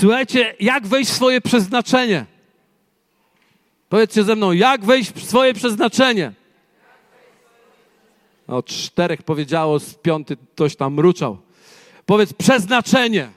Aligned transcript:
Słuchajcie, 0.00 0.54
jak 0.60 0.86
wejść 0.86 1.10
w 1.10 1.14
swoje 1.14 1.40
przeznaczenie? 1.40 2.24
Powiedzcie 3.88 4.24
ze 4.24 4.36
mną, 4.36 4.52
jak 4.52 4.84
wejść 4.84 5.12
w 5.12 5.24
swoje 5.24 5.54
przeznaczenie? 5.54 6.32
O 8.48 8.62
czterech 8.62 9.22
powiedziało, 9.22 9.78
z 9.78 9.94
piąty 9.94 10.36
ktoś 10.36 10.76
tam 10.76 10.94
mruczał. 10.94 11.38
Powiedz 12.06 12.32
przeznaczenie. 12.32 13.30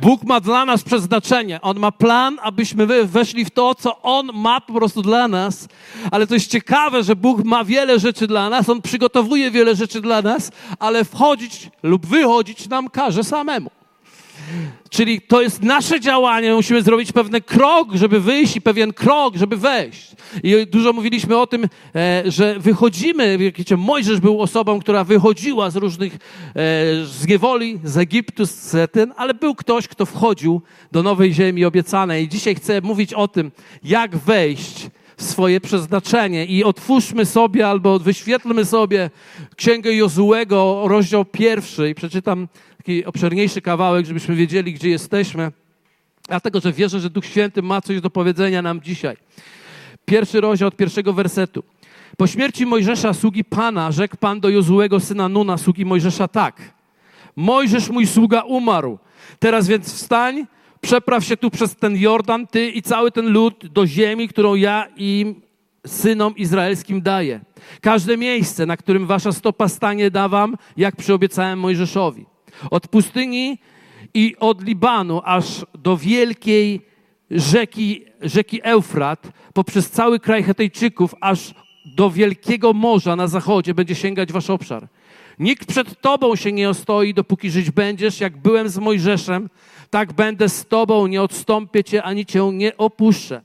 Bóg 0.00 0.22
ma 0.22 0.40
dla 0.40 0.64
nas 0.64 0.82
przeznaczenie. 0.82 1.60
On 1.60 1.78
ma 1.78 1.92
plan, 1.92 2.38
abyśmy 2.42 2.86
weszli 3.06 3.44
w 3.44 3.50
to, 3.50 3.74
co 3.74 4.02
On 4.02 4.30
ma 4.34 4.60
po 4.60 4.72
prostu 4.72 5.02
dla 5.02 5.28
nas. 5.28 5.68
Ale 6.10 6.26
to 6.26 6.34
jest 6.34 6.50
ciekawe, 6.50 7.02
że 7.02 7.16
Bóg 7.16 7.44
ma 7.44 7.64
wiele 7.64 7.98
rzeczy 7.98 8.26
dla 8.26 8.50
nas, 8.50 8.68
On 8.68 8.82
przygotowuje 8.82 9.50
wiele 9.50 9.76
rzeczy 9.76 10.00
dla 10.00 10.22
nas, 10.22 10.50
ale 10.78 11.04
wchodzić 11.04 11.70
lub 11.82 12.06
wychodzić 12.06 12.68
nam 12.68 12.90
każe 12.90 13.24
samemu. 13.24 13.70
Czyli 14.90 15.20
to 15.20 15.42
jest 15.42 15.62
nasze 15.62 16.00
działanie, 16.00 16.54
musimy 16.54 16.82
zrobić 16.82 17.12
pewien 17.12 17.42
krok, 17.42 17.94
żeby 17.94 18.20
wyjść 18.20 18.56
i 18.56 18.60
pewien 18.60 18.92
krok, 18.92 19.36
żeby 19.36 19.56
wejść. 19.56 20.10
I 20.42 20.66
dużo 20.66 20.92
mówiliśmy 20.92 21.38
o 21.38 21.46
tym, 21.46 21.64
e, 21.94 22.22
że 22.26 22.58
wychodzimy, 22.58 23.38
wiecie, 23.38 23.76
Mojżesz 23.76 24.20
był 24.20 24.40
osobą, 24.40 24.80
która 24.80 25.04
wychodziła 25.04 25.70
z 25.70 25.76
różnych, 25.76 26.14
e, 26.14 26.18
z 27.04 27.26
niewoli, 27.28 27.78
z 27.84 27.96
Egiptu, 27.96 28.46
z 28.46 28.92
ten, 28.92 29.12
ale 29.16 29.34
był 29.34 29.54
ktoś, 29.54 29.88
kto 29.88 30.06
wchodził 30.06 30.62
do 30.92 31.02
nowej 31.02 31.34
ziemi 31.34 31.64
obiecanej. 31.64 32.24
I 32.24 32.28
dzisiaj 32.28 32.54
chcę 32.54 32.80
mówić 32.80 33.14
o 33.14 33.28
tym, 33.28 33.50
jak 33.84 34.16
wejść 34.16 34.88
w 35.16 35.22
swoje 35.22 35.60
przeznaczenie. 35.60 36.44
I 36.44 36.64
otwórzmy 36.64 37.26
sobie 37.26 37.68
albo 37.68 37.98
wyświetlmy 37.98 38.64
sobie 38.64 39.10
Księgę 39.56 39.94
Jozułego, 39.94 40.82
rozdział 40.86 41.24
pierwszy 41.24 41.90
i 41.90 41.94
przeczytam 41.94 42.48
taki 42.84 43.04
obszerniejszy 43.04 43.60
kawałek, 43.60 44.06
żebyśmy 44.06 44.34
wiedzieli, 44.34 44.72
gdzie 44.72 44.88
jesteśmy. 44.88 45.52
Dlatego, 46.28 46.60
że 46.60 46.72
wierzę, 46.72 47.00
że 47.00 47.10
Duch 47.10 47.26
Święty 47.26 47.62
ma 47.62 47.80
coś 47.80 48.00
do 48.00 48.10
powiedzenia 48.10 48.62
nam 48.62 48.80
dzisiaj. 48.80 49.16
Pierwszy 50.04 50.40
rozdział 50.40 50.68
od 50.68 50.76
pierwszego 50.76 51.12
wersetu. 51.12 51.62
Po 52.16 52.26
śmierci 52.26 52.66
Mojżesza, 52.66 53.14
sługi 53.14 53.44
Pana, 53.44 53.92
rzekł 53.92 54.16
Pan 54.16 54.40
do 54.40 54.48
Jozułego, 54.48 55.00
syna 55.00 55.28
Nuna, 55.28 55.58
sługi 55.58 55.84
Mojżesza, 55.84 56.28
tak. 56.28 56.74
Mojżesz, 57.36 57.90
mój 57.90 58.06
sługa, 58.06 58.40
umarł. 58.40 58.98
Teraz 59.38 59.68
więc 59.68 59.94
wstań, 59.94 60.46
przepraw 60.80 61.24
się 61.24 61.36
tu 61.36 61.50
przez 61.50 61.76
ten 61.76 61.96
Jordan, 61.96 62.46
ty 62.46 62.68
i 62.68 62.82
cały 62.82 63.10
ten 63.10 63.28
lud 63.28 63.66
do 63.66 63.86
ziemi, 63.86 64.28
którą 64.28 64.54
ja 64.54 64.86
im, 64.96 65.40
synom 65.86 66.36
izraelskim 66.36 67.02
daję. 67.02 67.40
Każde 67.80 68.16
miejsce, 68.16 68.66
na 68.66 68.76
którym 68.76 69.06
wasza 69.06 69.32
stopa 69.32 69.68
stanie, 69.68 70.10
dawam, 70.10 70.56
jak 70.76 70.96
przyobiecałem 70.96 71.58
Mojżeszowi. 71.58 72.33
Od 72.70 72.88
pustyni 72.88 73.58
i 74.14 74.36
od 74.40 74.62
Libanu 74.62 75.20
aż 75.24 75.66
do 75.74 75.96
wielkiej 75.96 76.80
rzeki, 77.30 78.04
rzeki 78.20 78.60
Eufrat, 78.62 79.32
poprzez 79.52 79.90
cały 79.90 80.20
kraj 80.20 80.42
Hetejczyków, 80.42 81.14
aż 81.20 81.54
do 81.96 82.10
wielkiego 82.10 82.72
morza 82.72 83.16
na 83.16 83.26
zachodzie 83.26 83.74
będzie 83.74 83.94
sięgać 83.94 84.32
wasz 84.32 84.50
obszar. 84.50 84.88
Nikt 85.38 85.68
przed 85.68 86.00
tobą 86.00 86.36
się 86.36 86.52
nie 86.52 86.68
ostoi, 86.68 87.14
dopóki 87.14 87.50
żyć 87.50 87.70
będziesz, 87.70 88.20
jak 88.20 88.36
byłem 88.36 88.68
z 88.68 88.78
Mojżeszem, 88.78 89.48
tak 89.90 90.12
będę 90.12 90.48
z 90.48 90.66
tobą, 90.66 91.06
nie 91.06 91.22
odstąpię 91.22 91.84
cię, 91.84 92.02
ani 92.02 92.26
cię 92.26 92.50
nie 92.52 92.76
opuszczę. 92.76 93.42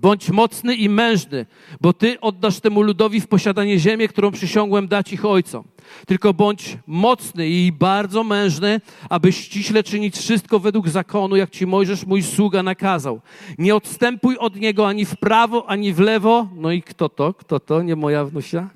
Bądź 0.00 0.30
mocny 0.30 0.74
i 0.74 0.88
mężny, 0.88 1.46
bo 1.80 1.92
ty 1.92 2.20
oddasz 2.20 2.60
temu 2.60 2.82
ludowi 2.82 3.20
w 3.20 3.28
posiadanie 3.28 3.78
ziemię, 3.78 4.08
którą 4.08 4.30
przysiągłem 4.30 4.88
dać 4.88 5.12
ich 5.12 5.24
ojcom. 5.24 5.64
Tylko 6.06 6.34
bądź 6.34 6.78
mocny 6.86 7.48
i 7.48 7.72
bardzo 7.72 8.24
mężny, 8.24 8.80
aby 9.10 9.32
ściśle 9.32 9.82
czynić 9.82 10.16
wszystko 10.16 10.58
według 10.58 10.88
zakonu, 10.88 11.36
jak 11.36 11.50
ci 11.50 11.66
Mojżesz, 11.66 12.06
mój 12.06 12.22
sługa, 12.22 12.62
nakazał. 12.62 13.20
Nie 13.58 13.74
odstępuj 13.76 14.36
od 14.38 14.56
niego 14.56 14.88
ani 14.88 15.04
w 15.04 15.16
prawo, 15.16 15.70
ani 15.70 15.92
w 15.92 15.98
lewo. 15.98 16.48
No 16.56 16.72
i 16.72 16.82
kto 16.82 17.08
to? 17.08 17.34
Kto 17.34 17.60
to? 17.60 17.82
Nie 17.82 17.96
moja 17.96 18.24
wnusia. 18.24 18.68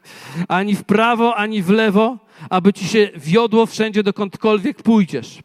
Ani 0.48 0.74
w 0.74 0.84
prawo, 0.84 1.36
ani 1.36 1.62
w 1.62 1.70
lewo, 1.70 2.18
aby 2.50 2.72
ci 2.72 2.88
się 2.88 3.10
wiodło 3.16 3.66
wszędzie, 3.66 4.02
dokądkolwiek 4.02 4.82
pójdziesz. 4.82 5.38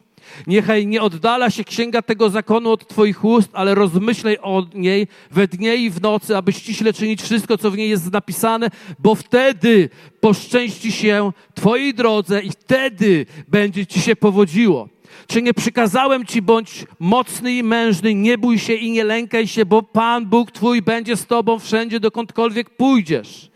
Niechaj 0.46 0.86
nie 0.86 1.02
oddala 1.02 1.50
się 1.50 1.64
księga 1.64 2.02
tego 2.02 2.30
zakonu 2.30 2.70
od 2.70 2.88
Twoich 2.88 3.24
ust, 3.24 3.48
ale 3.52 3.74
rozmyślaj 3.74 4.38
o 4.42 4.66
niej 4.74 5.08
we 5.30 5.48
dnie 5.48 5.76
i 5.76 5.90
w 5.90 6.02
nocy, 6.02 6.36
aby 6.36 6.52
ściśle 6.52 6.92
czynić 6.92 7.22
wszystko, 7.22 7.58
co 7.58 7.70
w 7.70 7.76
niej 7.76 7.90
jest 7.90 8.12
napisane, 8.12 8.68
bo 8.98 9.14
wtedy 9.14 9.90
poszczęści 10.20 10.92
się 10.92 11.32
Twojej 11.54 11.94
drodze 11.94 12.42
i 12.42 12.50
wtedy 12.50 13.26
będzie 13.48 13.86
Ci 13.86 14.00
się 14.00 14.16
powodziło. 14.16 14.88
Czy 15.26 15.42
nie 15.42 15.54
przykazałem 15.54 16.26
Ci, 16.26 16.42
bądź 16.42 16.86
mocny 17.00 17.52
i 17.52 17.62
mężny, 17.62 18.14
nie 18.14 18.38
bój 18.38 18.58
się 18.58 18.74
i 18.74 18.90
nie 18.90 19.04
lękaj 19.04 19.46
się, 19.46 19.66
bo 19.66 19.82
Pan 19.82 20.26
Bóg 20.26 20.50
Twój 20.50 20.82
będzie 20.82 21.16
z 21.16 21.26
Tobą 21.26 21.58
wszędzie, 21.58 22.00
dokądkolwiek 22.00 22.70
pójdziesz. 22.70 23.50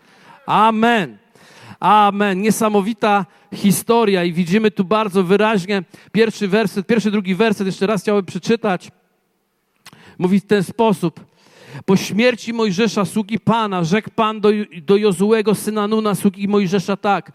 Amen. 0.47 1.19
Amen. 1.81 2.43
Niesamowita 2.43 3.27
historia 3.55 4.25
i 4.25 4.33
widzimy 4.33 4.71
tu 4.71 4.85
bardzo 4.85 5.25
wyraźnie 5.25 5.83
pierwszy 6.13 6.49
werset, 6.49 6.87
pierwszy, 6.87 7.11
drugi 7.11 7.35
werset, 7.35 7.67
jeszcze 7.67 7.87
raz 7.87 8.03
chciałbym 8.03 8.25
przeczytać. 8.25 8.91
Mówi 10.19 10.41
w 10.41 10.47
ten 10.47 10.63
sposób. 10.63 11.21
Po 11.85 11.97
śmierci 11.97 12.53
Mojżesza, 12.53 13.05
sługi 13.05 13.39
Pana, 13.41 13.85
rzekł 13.85 14.11
Pan 14.11 14.41
do, 14.41 14.49
do 14.83 14.97
Jozułego, 14.97 15.55
syna 15.55 15.89
Nuna, 15.89 16.15
sługi 16.15 16.49
Mojżesza 16.49 16.97
tak. 16.97 17.33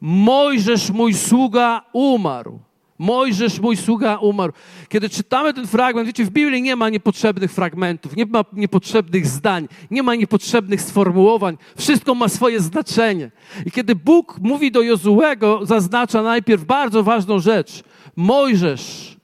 Mojżesz, 0.00 0.90
mój 0.90 1.14
sługa, 1.14 1.82
umarł. 1.92 2.58
Mojżesz, 2.98 3.60
mój 3.60 3.76
sługa, 3.76 4.16
umarł. 4.16 4.52
Kiedy 4.88 5.08
czytamy 5.08 5.54
ten 5.54 5.66
fragment, 5.66 6.06
wiecie, 6.06 6.24
w 6.24 6.30
Biblii 6.30 6.62
nie 6.62 6.76
ma 6.76 6.88
niepotrzebnych 6.88 7.52
fragmentów, 7.52 8.16
nie 8.16 8.26
ma 8.26 8.44
niepotrzebnych 8.52 9.26
zdań, 9.26 9.68
nie 9.90 10.02
ma 10.02 10.14
niepotrzebnych 10.14 10.82
sformułowań. 10.82 11.58
Wszystko 11.76 12.14
ma 12.14 12.28
swoje 12.28 12.60
znaczenie. 12.60 13.30
I 13.66 13.70
kiedy 13.70 13.94
Bóg 13.94 14.38
mówi 14.40 14.70
do 14.72 14.82
Jozułego, 14.82 15.60
zaznacza 15.62 16.22
najpierw 16.22 16.64
bardzo 16.64 17.02
ważną 17.02 17.38
rzecz. 17.38 17.82
Mojżesz, 18.16 19.16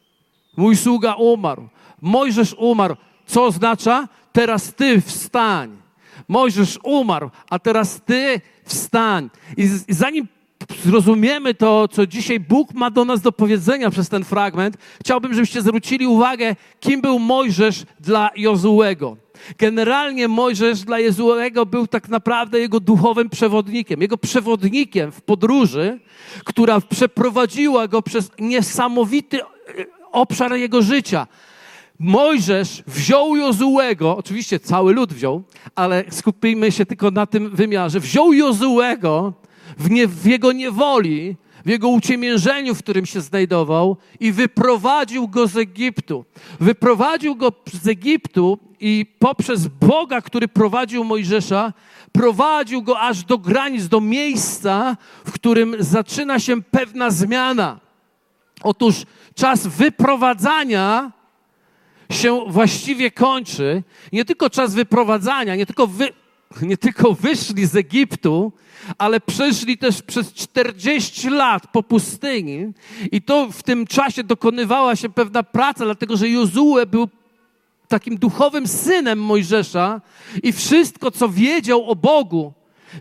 mój 0.56 0.76
sługa, 0.76 1.14
umarł. 1.14 1.68
Mojżesz 2.00 2.54
umarł. 2.58 2.96
Co 3.26 3.44
oznacza? 3.44 4.08
Teraz 4.32 4.74
ty 4.74 5.00
wstań. 5.00 5.82
Mojżesz 6.28 6.78
umarł, 6.82 7.30
a 7.50 7.58
teraz 7.58 8.00
ty 8.00 8.40
wstań. 8.64 9.30
I 9.56 9.94
zanim 9.94 10.28
zrozumiemy 10.84 11.54
to, 11.54 11.88
co 11.88 12.06
dzisiaj 12.06 12.40
Bóg 12.40 12.74
ma 12.74 12.90
do 12.90 13.04
nas 13.04 13.20
do 13.20 13.32
powiedzenia 13.32 13.90
przez 13.90 14.08
ten 14.08 14.24
fragment, 14.24 14.76
chciałbym, 15.00 15.34
żebyście 15.34 15.62
zwrócili 15.62 16.06
uwagę, 16.06 16.56
kim 16.80 17.00
był 17.00 17.18
Mojżesz 17.18 17.84
dla 18.00 18.30
Jozułego. 18.36 19.16
Generalnie 19.58 20.28
Mojżesz 20.28 20.80
dla 20.80 20.98
Jozułego 20.98 21.66
był 21.66 21.86
tak 21.86 22.08
naprawdę 22.08 22.58
jego 22.58 22.80
duchowym 22.80 23.30
przewodnikiem, 23.30 24.00
jego 24.02 24.18
przewodnikiem 24.18 25.12
w 25.12 25.20
podróży, 25.20 26.00
która 26.44 26.80
przeprowadziła 26.80 27.88
go 27.88 28.02
przez 28.02 28.30
niesamowity 28.38 29.42
e, 29.42 29.46
obszar 30.12 30.54
jego 30.54 30.82
życia. 30.82 31.26
Mojżesz 31.98 32.82
wziął 32.86 33.36
Jozułego, 33.36 34.16
oczywiście 34.16 34.60
cały 34.60 34.92
lud 34.92 35.12
wziął, 35.12 35.42
ale 35.74 36.04
skupimy 36.10 36.72
się 36.72 36.86
tylko 36.86 37.10
na 37.10 37.26
tym 37.26 37.50
wymiarze. 37.50 38.00
Wziął 38.00 38.32
Jozułego 38.32 39.32
w, 39.78 39.90
nie, 39.90 40.06
w 40.06 40.26
jego 40.26 40.52
niewoli, 40.52 41.36
w 41.64 41.68
jego 41.68 41.88
uciemiężeniu, 41.88 42.74
w 42.74 42.78
którym 42.78 43.06
się 43.06 43.20
znajdował 43.20 43.96
i 44.20 44.32
wyprowadził 44.32 45.28
go 45.28 45.46
z 45.46 45.56
Egiptu. 45.56 46.24
Wyprowadził 46.60 47.36
go 47.36 47.52
z 47.72 47.88
Egiptu 47.88 48.58
i 48.80 49.06
poprzez 49.18 49.68
Boga, 49.68 50.20
który 50.20 50.48
prowadził 50.48 51.04
Mojżesza, 51.04 51.72
prowadził 52.12 52.82
go 52.82 53.00
aż 53.00 53.24
do 53.24 53.38
granic, 53.38 53.88
do 53.88 54.00
miejsca, 54.00 54.96
w 55.24 55.32
którym 55.32 55.76
zaczyna 55.78 56.38
się 56.38 56.62
pewna 56.62 57.10
zmiana. 57.10 57.80
Otóż 58.62 59.02
czas 59.34 59.66
wyprowadzania 59.66 61.12
się 62.10 62.44
właściwie 62.46 63.10
kończy. 63.10 63.82
Nie 64.12 64.24
tylko 64.24 64.50
czas 64.50 64.74
wyprowadzania, 64.74 65.56
nie 65.56 65.66
tylko, 65.66 65.86
wy, 65.86 66.08
nie 66.62 66.76
tylko 66.76 67.14
wyszli 67.14 67.66
z 67.66 67.76
Egiptu, 67.76 68.52
ale 68.98 69.20
przeszli 69.20 69.78
też 69.78 70.02
przez 70.02 70.32
40 70.32 71.30
lat 71.30 71.66
po 71.72 71.82
pustyni 71.82 72.72
i 73.12 73.22
to 73.22 73.48
w 73.52 73.62
tym 73.62 73.86
czasie 73.86 74.24
dokonywała 74.24 74.96
się 74.96 75.08
pewna 75.08 75.42
praca, 75.42 75.84
dlatego 75.84 76.16
że 76.16 76.28
Jozue 76.28 76.86
był 76.86 77.08
takim 77.88 78.16
duchowym 78.16 78.68
synem 78.68 79.18
Mojżesza 79.18 80.00
i 80.42 80.52
wszystko, 80.52 81.10
co 81.10 81.28
wiedział 81.28 81.90
o 81.90 81.96
Bogu, 81.96 82.52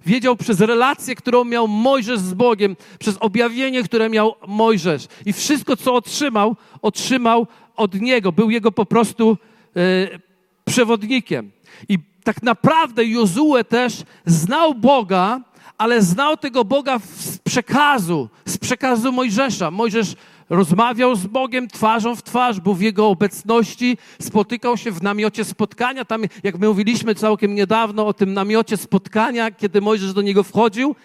wiedział 0.06 0.36
przez 0.36 0.59
relację, 0.59 1.15
którą 1.15 1.44
miał 1.44 1.68
Mojżesz 1.68 2.19
z 2.19 2.33
Bogiem, 2.33 2.75
przez 3.00 3.18
objawienie, 3.19 3.83
które 3.83 4.09
miał 4.09 4.36
Mojżesz. 4.48 5.07
I 5.25 5.33
wszystko, 5.33 5.77
co 5.77 5.94
otrzymał, 5.94 6.56
otrzymał 6.81 7.48
od 7.75 8.01
niego. 8.01 8.31
Był 8.31 8.50
jego 8.50 8.71
po 8.71 8.86
prostu 8.86 9.38
e, 9.75 10.19
przewodnikiem. 10.65 11.51
I 11.89 12.00
tak 12.23 12.44
naprawdę 12.44 13.06
Jozue 13.06 13.63
też 13.69 14.03
znał 14.25 14.75
Boga 14.75 15.41
ale 15.81 16.01
znał 16.01 16.38
tego 16.38 16.65
Boga 16.65 17.00
z 17.18 17.38
przekazu, 17.38 18.29
z 18.45 18.57
przekazu 18.57 19.12
Mojżesza. 19.12 19.71
Mojżesz 19.71 20.15
rozmawiał 20.50 21.15
z 21.15 21.27
Bogiem 21.27 21.68
twarzą 21.68 22.15
w 22.15 22.23
twarz, 22.23 22.59
był 22.59 22.73
w 22.73 22.81
Jego 22.81 23.07
obecności, 23.07 23.97
spotykał 24.21 24.77
się 24.77 24.91
w 24.91 25.03
namiocie 25.03 25.45
spotkania. 25.45 26.06
Tam, 26.06 26.23
jak 26.44 26.59
my 26.59 26.68
mówiliśmy 26.68 27.15
całkiem 27.15 27.56
niedawno 27.56 28.07
o 28.07 28.13
tym 28.13 28.33
namiocie 28.33 28.77
spotkania, 28.77 29.51
kiedy 29.51 29.81
Mojżesz 29.81 30.13
do 30.13 30.21
niego 30.21 30.44
wchodził, 30.44 30.95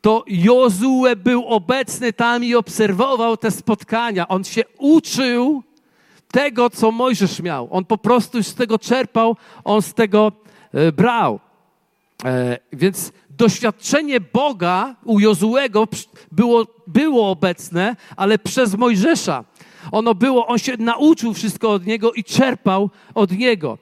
to 0.00 0.24
Jozue 0.26 1.16
był 1.16 1.46
obecny 1.46 2.12
tam 2.12 2.44
i 2.44 2.54
obserwował 2.54 3.36
te 3.36 3.50
spotkania. 3.50 4.28
On 4.28 4.44
się 4.44 4.62
uczył 4.78 5.62
tego, 6.32 6.70
co 6.70 6.90
Mojżesz 6.90 7.40
miał. 7.40 7.68
On 7.70 7.84
po 7.84 7.98
prostu 7.98 8.42
z 8.42 8.54
tego 8.54 8.78
czerpał, 8.78 9.36
on 9.64 9.82
z 9.82 9.94
tego 9.94 10.32
brał. 10.92 11.40
E, 12.24 12.58
więc 12.72 13.12
doświadczenie 13.30 14.20
Boga 14.20 14.94
u 15.04 15.20
Jozuego 15.20 15.88
było, 16.32 16.66
było 16.86 17.30
obecne, 17.30 17.96
ale 18.16 18.38
przez 18.38 18.74
Mojżesza. 18.74 19.44
Ono 19.92 20.14
było, 20.14 20.46
on 20.46 20.58
się 20.58 20.76
nauczył 20.76 21.34
wszystko 21.34 21.70
od 21.70 21.86
niego 21.86 22.12
i 22.12 22.24
czerpał 22.24 22.90
od 23.14 23.32
niego. 23.32 23.78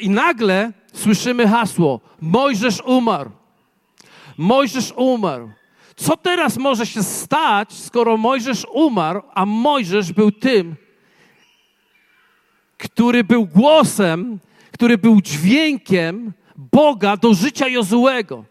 I 0.00 0.10
nagle 0.10 0.72
słyszymy 0.92 1.48
hasło: 1.48 2.00
Mojżesz 2.20 2.82
umarł. 2.84 3.30
Mojżesz 4.38 4.92
umarł. 4.96 5.50
Co 5.96 6.16
teraz 6.16 6.58
może 6.58 6.86
się 6.86 7.02
stać, 7.02 7.72
skoro 7.72 8.16
Mojżesz 8.16 8.66
umarł, 8.72 9.22
a 9.34 9.46
Mojżesz 9.46 10.12
był 10.12 10.32
tym, 10.32 10.76
który 12.78 13.24
był 13.24 13.46
głosem, 13.46 14.38
który 14.78 14.98
był 14.98 15.20
dźwiękiem 15.20 16.32
Boga 16.56 17.16
do 17.16 17.34
życia 17.34 17.68
Jozułego. 17.68 18.44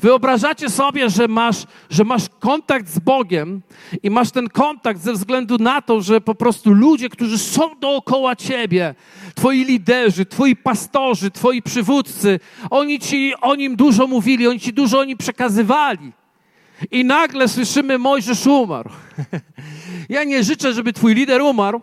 Wyobrażacie 0.00 0.70
sobie, 0.70 1.10
że 1.10 1.28
masz, 1.28 1.56
że 1.90 2.04
masz 2.04 2.22
kontakt 2.38 2.88
z 2.88 2.98
Bogiem 2.98 3.62
i 4.02 4.10
masz 4.10 4.30
ten 4.30 4.48
kontakt 4.48 5.00
ze 5.00 5.12
względu 5.12 5.58
na 5.58 5.82
to, 5.82 6.00
że 6.00 6.20
po 6.20 6.34
prostu 6.34 6.72
ludzie, 6.72 7.08
którzy 7.08 7.38
są 7.38 7.78
dookoła 7.80 8.36
ciebie, 8.36 8.94
twoi 9.34 9.64
liderzy, 9.64 10.26
twoi 10.26 10.56
pastorzy, 10.56 11.30
twoi 11.30 11.62
przywódcy, 11.62 12.40
oni 12.70 12.98
ci 12.98 13.34
o 13.40 13.54
nim 13.54 13.76
dużo 13.76 14.06
mówili, 14.06 14.48
oni 14.48 14.60
ci 14.60 14.72
dużo 14.72 14.98
o 14.98 15.04
nim 15.04 15.18
przekazywali. 15.18 16.12
I 16.90 17.04
nagle 17.04 17.48
słyszymy, 17.48 17.98
Mojżesz 17.98 18.46
umarł. 18.46 18.90
Ja 20.08 20.24
nie 20.24 20.44
życzę, 20.44 20.72
żeby 20.72 20.92
twój 20.92 21.14
lider 21.14 21.42
umarł, 21.42 21.80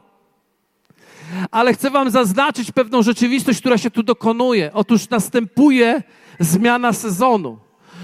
ale 1.52 1.74
chcę 1.74 1.90
wam 1.90 2.10
zaznaczyć 2.10 2.72
pewną 2.72 3.04
rzeczywistość, 3.04 3.60
która 3.60 3.78
się 3.78 3.92
tu 3.92 4.04
dokonuje. 4.04 4.72
Otóż 4.74 5.10
następuje 5.10 6.04
zmiana 6.40 6.94
sezonu, 6.94 7.58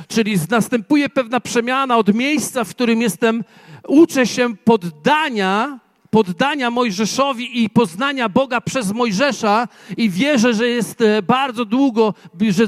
czyli 0.07 0.38
następuje 0.50 1.10
pewna 1.10 1.39
przemiana 1.39 1.98
od 1.98 2.13
miejsca, 2.13 2.63
w 2.63 2.69
którym 2.69 3.01
jestem, 3.01 3.44
uczę 3.88 4.27
się 4.27 4.56
poddania 4.56 5.80
poddania 6.09 6.71
Mojżeszowi 6.71 7.63
i 7.63 7.69
poznania 7.69 8.29
Boga 8.29 8.61
przez 8.61 8.91
Mojżesza 8.91 9.67
i 9.97 10.09
wierzę, 10.09 10.53
że 10.53 10.67
jest 10.67 11.01
e, 11.01 11.21
bardzo 11.21 11.65
długo, 11.65 12.13
że 12.50 12.63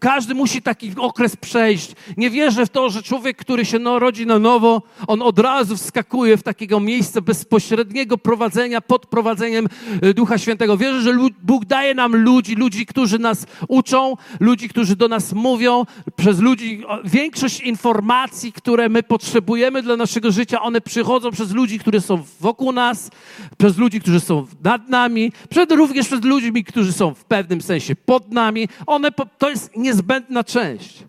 każdy 0.00 0.34
musi 0.34 0.62
taki 0.62 0.92
okres 0.96 1.36
przejść. 1.36 1.92
Nie 2.16 2.30
wierzę 2.30 2.66
w 2.66 2.68
to, 2.68 2.90
że 2.90 3.02
człowiek, 3.02 3.36
który 3.36 3.64
się 3.64 3.78
narodzi 3.78 4.26
na 4.26 4.38
nowo, 4.38 4.82
on 5.06 5.22
od 5.22 5.38
razu 5.38 5.76
wskakuje 5.76 6.36
w 6.36 6.42
takiego 6.42 6.80
miejsca 6.80 7.20
bezpośredniego 7.20 8.18
prowadzenia 8.18 8.80
pod 8.80 9.06
prowadzeniem 9.06 9.68
e, 10.02 10.14
Ducha 10.14 10.38
Świętego. 10.38 10.76
Wierzę, 10.76 11.00
że 11.00 11.18
Bóg 11.42 11.64
daje 11.64 11.94
nam 11.94 12.16
ludzi, 12.16 12.54
ludzi, 12.54 12.86
którzy 12.86 13.18
nas 13.18 13.46
uczą, 13.68 14.14
ludzi, 14.40 14.68
którzy 14.68 14.96
do 14.96 15.08
nas 15.08 15.32
mówią, 15.32 15.84
przez 16.16 16.40
ludzi. 16.40 16.82
Większość 17.04 17.60
informacji, 17.60 18.52
które 18.52 18.88
my 18.88 19.02
potrzebujemy 19.02 19.82
dla 19.82 19.96
naszego 19.96 20.32
życia, 20.32 20.62
one 20.62 20.80
przychodzą 20.80 21.30
przez 21.30 21.50
ludzi, 21.52 21.78
którzy 21.78 22.00
są 22.00 22.22
wokół 22.40 22.72
nas, 22.72 22.85
nas, 22.88 23.10
przez 23.58 23.78
ludzi, 23.78 24.00
którzy 24.00 24.20
są 24.20 24.46
nad 24.64 24.88
nami, 24.88 25.32
przed, 25.50 25.72
również 25.72 26.06
przez 26.06 26.24
ludźmi, 26.24 26.64
którzy 26.64 26.92
są 26.92 27.14
w 27.14 27.24
pewnym 27.24 27.60
sensie 27.60 27.96
pod 27.96 28.32
nami. 28.32 28.68
One, 28.86 29.10
to 29.38 29.50
jest 29.50 29.76
niezbędna 29.76 30.44
część. 30.44 31.04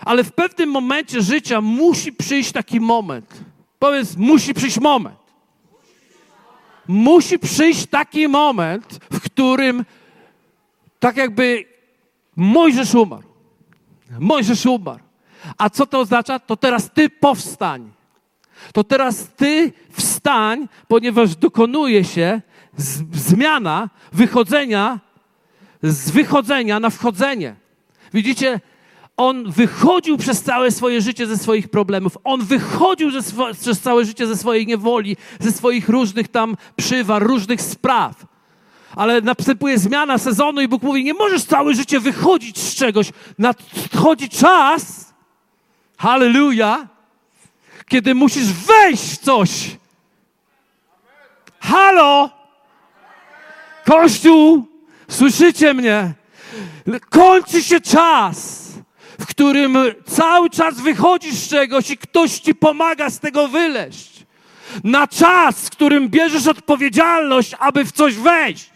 Ale 0.00 0.24
w 0.24 0.32
pewnym 0.32 0.70
momencie 0.70 1.22
życia 1.22 1.60
musi 1.60 2.12
przyjść 2.12 2.52
taki 2.52 2.80
moment. 2.80 3.40
Powiedz, 3.78 4.16
musi 4.16 4.54
przyjść 4.54 4.80
moment. 4.80 5.16
Musi 6.88 7.38
przyjść 7.38 7.86
taki 7.86 8.28
moment, 8.28 8.98
w 9.10 9.20
którym 9.20 9.84
tak 10.98 11.16
jakby 11.16 11.76
Mojżesz 12.36 12.94
umarł. 12.94 13.28
Mojżesz 14.20 14.66
umarł. 14.66 15.04
A 15.58 15.70
co 15.70 15.86
to 15.86 16.00
oznacza? 16.00 16.38
To 16.38 16.56
teraz 16.56 16.90
ty 16.90 17.10
powstań 17.10 17.92
to 18.72 18.84
teraz 18.84 19.28
ty 19.36 19.72
wstań, 19.92 20.68
ponieważ 20.88 21.36
dokonuje 21.36 22.04
się 22.04 22.40
zmiana 23.12 23.90
wychodzenia 24.12 25.00
z 25.82 26.10
wychodzenia 26.10 26.80
na 26.80 26.90
wchodzenie. 26.90 27.56
Widzicie, 28.14 28.60
on 29.16 29.50
wychodził 29.50 30.16
przez 30.18 30.42
całe 30.42 30.70
swoje 30.70 31.00
życie 31.00 31.26
ze 31.26 31.38
swoich 31.38 31.68
problemów. 31.68 32.18
On 32.24 32.44
wychodził 32.44 33.10
swo- 33.10 33.54
przez 33.60 33.80
całe 33.80 34.04
życie 34.04 34.26
ze 34.26 34.36
swojej 34.36 34.66
niewoli, 34.66 35.16
ze 35.40 35.52
swoich 35.52 35.88
różnych 35.88 36.28
tam 36.28 36.56
przywar, 36.76 37.22
różnych 37.22 37.62
spraw. 37.62 38.26
Ale 38.96 39.20
następuje 39.20 39.78
zmiana 39.78 40.18
sezonu 40.18 40.60
i 40.60 40.68
Bóg 40.68 40.82
mówi, 40.82 41.04
nie 41.04 41.14
możesz 41.14 41.44
całe 41.44 41.74
życie 41.74 42.00
wychodzić 42.00 42.58
z 42.58 42.74
czegoś. 42.74 43.12
Nadchodzi 43.38 44.28
czas, 44.28 45.14
hallelujah, 45.98 46.95
kiedy 47.88 48.14
musisz 48.14 48.52
wejść 48.52 49.02
w 49.02 49.18
coś. 49.18 49.50
Halo! 51.60 52.30
Kościół, 53.84 54.66
słyszycie 55.08 55.74
mnie? 55.74 56.12
Kończy 57.10 57.62
się 57.62 57.80
czas, 57.80 58.68
w 59.20 59.26
którym 59.26 59.78
cały 60.06 60.50
czas 60.50 60.80
wychodzisz 60.80 61.34
z 61.34 61.48
czegoś 61.48 61.90
i 61.90 61.98
ktoś 61.98 62.38
ci 62.38 62.54
pomaga 62.54 63.10
z 63.10 63.20
tego 63.20 63.48
wyleść. 63.48 64.26
Na 64.84 65.06
czas, 65.06 65.66
w 65.66 65.70
którym 65.70 66.08
bierzesz 66.08 66.46
odpowiedzialność, 66.46 67.54
aby 67.58 67.84
w 67.84 67.92
coś 67.92 68.14
wejść. 68.14 68.70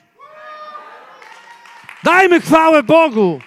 Dajmy 2.02 2.40
chwałę 2.40 2.82
Bogu. 2.82 3.40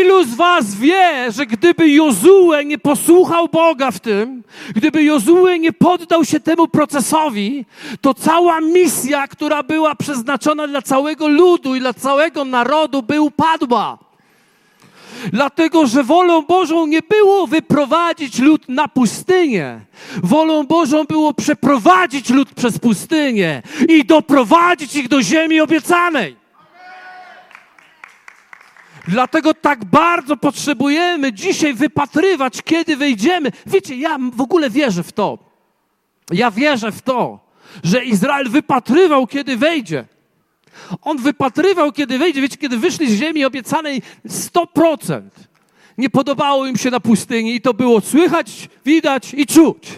Ilu 0.00 0.24
z 0.24 0.34
was 0.34 0.74
wie, 0.74 1.32
że 1.32 1.46
gdyby 1.46 1.88
Jozue 1.88 2.64
nie 2.64 2.78
posłuchał 2.78 3.48
Boga 3.48 3.90
w 3.90 4.00
tym, 4.00 4.42
gdyby 4.74 5.04
Jozue 5.04 5.58
nie 5.58 5.72
poddał 5.72 6.24
się 6.24 6.40
temu 6.40 6.68
procesowi, 6.68 7.64
to 8.00 8.14
cała 8.14 8.60
misja, 8.60 9.28
która 9.28 9.62
była 9.62 9.94
przeznaczona 9.94 10.68
dla 10.68 10.82
całego 10.82 11.28
ludu 11.28 11.74
i 11.74 11.80
dla 11.80 11.94
całego 11.94 12.44
narodu, 12.44 13.02
by 13.02 13.20
upadła. 13.20 13.98
Dlatego, 15.32 15.86
że 15.86 16.04
wolą 16.04 16.42
Bożą 16.42 16.86
nie 16.86 17.00
było 17.02 17.46
wyprowadzić 17.46 18.38
lud 18.38 18.68
na 18.68 18.88
pustynię. 18.88 19.80
Wolą 20.22 20.66
Bożą 20.66 21.04
było 21.04 21.34
przeprowadzić 21.34 22.30
lud 22.30 22.54
przez 22.54 22.78
pustynię 22.78 23.62
i 23.88 24.04
doprowadzić 24.04 24.96
ich 24.96 25.08
do 25.08 25.22
ziemi 25.22 25.60
obiecanej. 25.60 26.41
Dlatego 29.08 29.54
tak 29.54 29.84
bardzo 29.84 30.36
potrzebujemy 30.36 31.32
dzisiaj 31.32 31.74
wypatrywać, 31.74 32.62
kiedy 32.62 32.96
wejdziemy. 32.96 33.52
Wiecie, 33.66 33.96
ja 33.96 34.18
w 34.32 34.40
ogóle 34.40 34.70
wierzę 34.70 35.02
w 35.02 35.12
to. 35.12 35.38
Ja 36.30 36.50
wierzę 36.50 36.92
w 36.92 37.02
to, 37.02 37.40
że 37.84 38.04
Izrael 38.04 38.48
wypatrywał, 38.48 39.26
kiedy 39.26 39.56
wejdzie. 39.56 40.04
On 41.02 41.18
wypatrywał, 41.18 41.92
kiedy 41.92 42.18
wejdzie. 42.18 42.42
Wiecie, 42.42 42.56
kiedy 42.56 42.76
wyszli 42.76 43.10
z 43.10 43.18
ziemi 43.18 43.44
obiecanej 43.44 44.02
100%. 44.26 45.22
Nie 45.98 46.10
podobało 46.10 46.66
im 46.66 46.76
się 46.76 46.90
na 46.90 47.00
pustyni 47.00 47.54
i 47.54 47.60
to 47.60 47.74
było 47.74 48.00
słychać, 48.00 48.68
widać 48.84 49.34
i 49.34 49.46
czuć. 49.46 49.88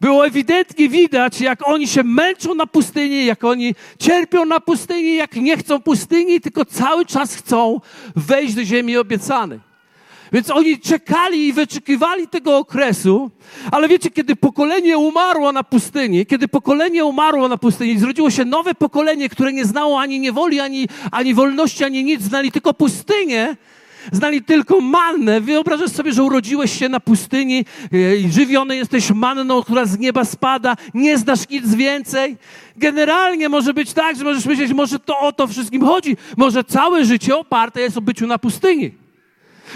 Było 0.00 0.26
ewidentnie 0.26 0.88
widać, 0.88 1.40
jak 1.40 1.68
oni 1.68 1.88
się 1.88 2.02
męczą 2.04 2.54
na 2.54 2.66
pustyni, 2.66 3.26
jak 3.26 3.44
oni 3.44 3.74
cierpią 3.98 4.44
na 4.44 4.60
pustyni, 4.60 5.16
jak 5.16 5.36
nie 5.36 5.56
chcą 5.56 5.80
pustyni, 5.80 6.40
tylko 6.40 6.64
cały 6.64 7.06
czas 7.06 7.34
chcą 7.34 7.80
wejść 8.16 8.54
do 8.54 8.64
ziemi 8.64 8.96
obiecanej. 8.96 9.60
Więc 10.32 10.50
oni 10.50 10.78
czekali 10.78 11.46
i 11.46 11.52
wyczekiwali 11.52 12.28
tego 12.28 12.58
okresu, 12.58 13.30
ale 13.72 13.88
wiecie, 13.88 14.10
kiedy 14.10 14.36
pokolenie 14.36 14.98
umarło 14.98 15.52
na 15.52 15.62
pustyni, 15.64 16.26
kiedy 16.26 16.48
pokolenie 16.48 17.04
umarło 17.04 17.48
na 17.48 17.56
pustyni, 17.56 17.98
zrodziło 17.98 18.30
się 18.30 18.44
nowe 18.44 18.74
pokolenie, 18.74 19.28
które 19.28 19.52
nie 19.52 19.64
znało 19.64 20.00
ani 20.00 20.20
niewoli, 20.20 20.60
ani, 20.60 20.88
ani 21.10 21.34
wolności, 21.34 21.84
ani 21.84 22.04
nic, 22.04 22.22
znali 22.22 22.52
tylko 22.52 22.74
pustynię, 22.74 23.56
znali 24.12 24.42
tylko 24.42 24.80
mannę. 24.80 25.40
Wyobrażasz 25.40 25.90
sobie, 25.90 26.12
że 26.12 26.22
urodziłeś 26.22 26.78
się 26.78 26.88
na 26.88 27.00
pustyni 27.00 27.64
e, 27.92 28.16
i 28.16 28.32
żywiony 28.32 28.76
jesteś 28.76 29.10
manną, 29.10 29.62
która 29.62 29.84
z 29.84 29.98
nieba 29.98 30.24
spada, 30.24 30.76
nie 30.94 31.18
znasz 31.18 31.48
nic 31.48 31.74
więcej. 31.74 32.36
Generalnie 32.76 33.48
może 33.48 33.74
być 33.74 33.92
tak, 33.92 34.16
że 34.16 34.24
możesz 34.24 34.46
myśleć, 34.46 34.72
może 34.72 34.98
to 34.98 35.18
o 35.18 35.32
to 35.32 35.46
wszystkim 35.46 35.84
chodzi. 35.84 36.16
Może 36.36 36.64
całe 36.64 37.04
życie 37.04 37.36
oparte 37.36 37.80
jest 37.80 37.96
o 37.96 38.00
byciu 38.00 38.26
na 38.26 38.38
pustyni. 38.38 38.92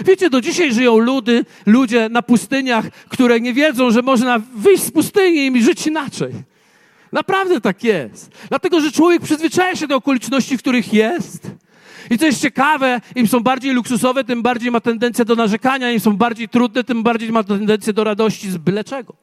Wiecie, 0.05 0.29
do 0.29 0.41
dzisiaj 0.41 0.73
żyją 0.73 0.97
ludy, 0.97 1.45
ludzie 1.65 2.09
na 2.09 2.21
pustyniach, 2.21 2.85
które 3.09 3.39
nie 3.39 3.53
wiedzą, 3.53 3.91
że 3.91 4.01
można 4.01 4.39
wyjść 4.55 4.83
z 4.83 4.91
pustyni 4.91 5.57
i 5.57 5.63
żyć 5.63 5.87
inaczej. 5.87 6.33
Naprawdę 7.11 7.61
tak 7.61 7.83
jest. 7.83 8.31
Dlatego, 8.49 8.81
że 8.81 8.91
człowiek 8.91 9.21
przyzwyczaja 9.21 9.75
się 9.75 9.87
do 9.87 9.95
okoliczności, 9.95 10.57
w 10.57 10.59
których 10.59 10.93
jest. 10.93 11.51
I 12.09 12.17
co 12.17 12.25
jest 12.25 12.41
ciekawe, 12.41 13.01
im 13.15 13.27
są 13.27 13.39
bardziej 13.39 13.73
luksusowe, 13.73 14.23
tym 14.23 14.41
bardziej 14.41 14.71
ma 14.71 14.79
tendencję 14.79 15.25
do 15.25 15.35
narzekania, 15.35 15.91
im 15.91 15.99
są 15.99 16.17
bardziej 16.17 16.49
trudne, 16.49 16.83
tym 16.83 17.03
bardziej 17.03 17.31
ma 17.31 17.43
tendencję 17.43 17.93
do 17.93 18.03
radości 18.03 18.51
z 18.51 18.57
byle 18.57 18.83
czego. 18.83 19.13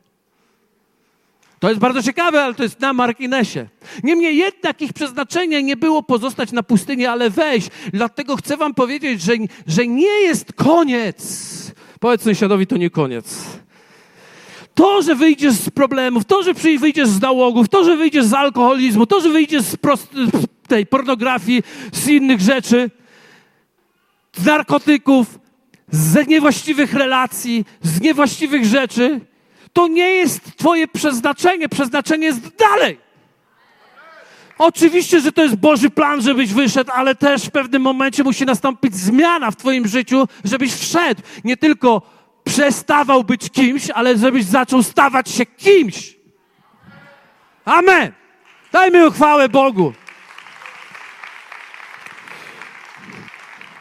To 1.60 1.68
jest 1.68 1.80
bardzo 1.80 2.02
ciekawe, 2.02 2.42
ale 2.42 2.54
to 2.54 2.62
jest 2.62 2.80
na 2.80 2.92
marginesie. 2.92 3.68
Niemniej 4.02 4.36
jednak 4.36 4.82
ich 4.82 4.92
przeznaczenie 4.92 5.62
nie 5.62 5.76
było 5.76 6.02
pozostać 6.02 6.52
na 6.52 6.62
pustyni, 6.62 7.06
ale 7.06 7.30
wejść. 7.30 7.68
Dlatego 7.92 8.36
chcę 8.36 8.56
wam 8.56 8.74
powiedzieć, 8.74 9.22
że, 9.22 9.32
że 9.66 9.86
nie 9.86 10.20
jest 10.20 10.52
koniec. 10.52 11.72
Powiedz 12.00 12.22
sąsiadowi, 12.22 12.66
to 12.66 12.76
nie 12.76 12.90
koniec. 12.90 13.44
To, 14.74 15.02
że 15.02 15.14
wyjdziesz 15.14 15.54
z 15.54 15.70
problemów, 15.70 16.24
to, 16.24 16.42
że 16.42 16.54
wyjdziesz 16.54 17.08
z 17.08 17.20
nałogów, 17.20 17.68
to, 17.68 17.84
że 17.84 17.96
wyjdziesz 17.96 18.24
z 18.24 18.34
alkoholizmu, 18.34 19.06
to, 19.06 19.20
że 19.20 19.28
wyjdziesz 19.28 19.62
z 19.62 19.76
tej 20.70 20.86
pornografii, 20.86 21.62
z 21.92 22.08
innych 22.08 22.40
rzeczy, 22.40 22.90
z 24.36 24.44
narkotyków, 24.44 25.38
z 25.90 26.28
niewłaściwych 26.28 26.94
relacji, 26.94 27.64
z 27.82 28.00
niewłaściwych 28.00 28.64
rzeczy, 28.64 29.20
to 29.72 29.88
nie 29.88 30.10
jest 30.10 30.56
Twoje 30.56 30.88
przeznaczenie. 30.88 31.68
Przeznaczenie 31.68 32.26
jest 32.26 32.56
dalej. 32.56 32.98
Oczywiście, 34.58 35.20
że 35.20 35.32
to 35.32 35.42
jest 35.42 35.56
Boży 35.56 35.90
plan, 35.90 36.22
żebyś 36.22 36.52
wyszedł, 36.52 36.90
ale 36.94 37.14
też 37.14 37.44
w 37.44 37.50
pewnym 37.50 37.82
momencie 37.82 38.22
musi 38.22 38.44
nastąpić 38.46 38.94
zmiana 38.96 39.50
w 39.50 39.56
Twoim 39.56 39.88
życiu, 39.88 40.28
żebyś 40.44 40.74
wszedł. 40.74 41.22
Nie 41.44 41.56
tylko 41.56 42.02
przestawał 42.44 43.24
być 43.24 43.50
kimś, 43.50 43.90
ale 43.90 44.18
żebyś 44.18 44.44
zaczął 44.44 44.82
stawać 44.82 45.30
się 45.30 45.46
kimś. 45.46 46.16
Amen. 47.64 48.12
Dajmy 48.72 49.10
chwałę 49.10 49.48
Bogu. 49.48 49.92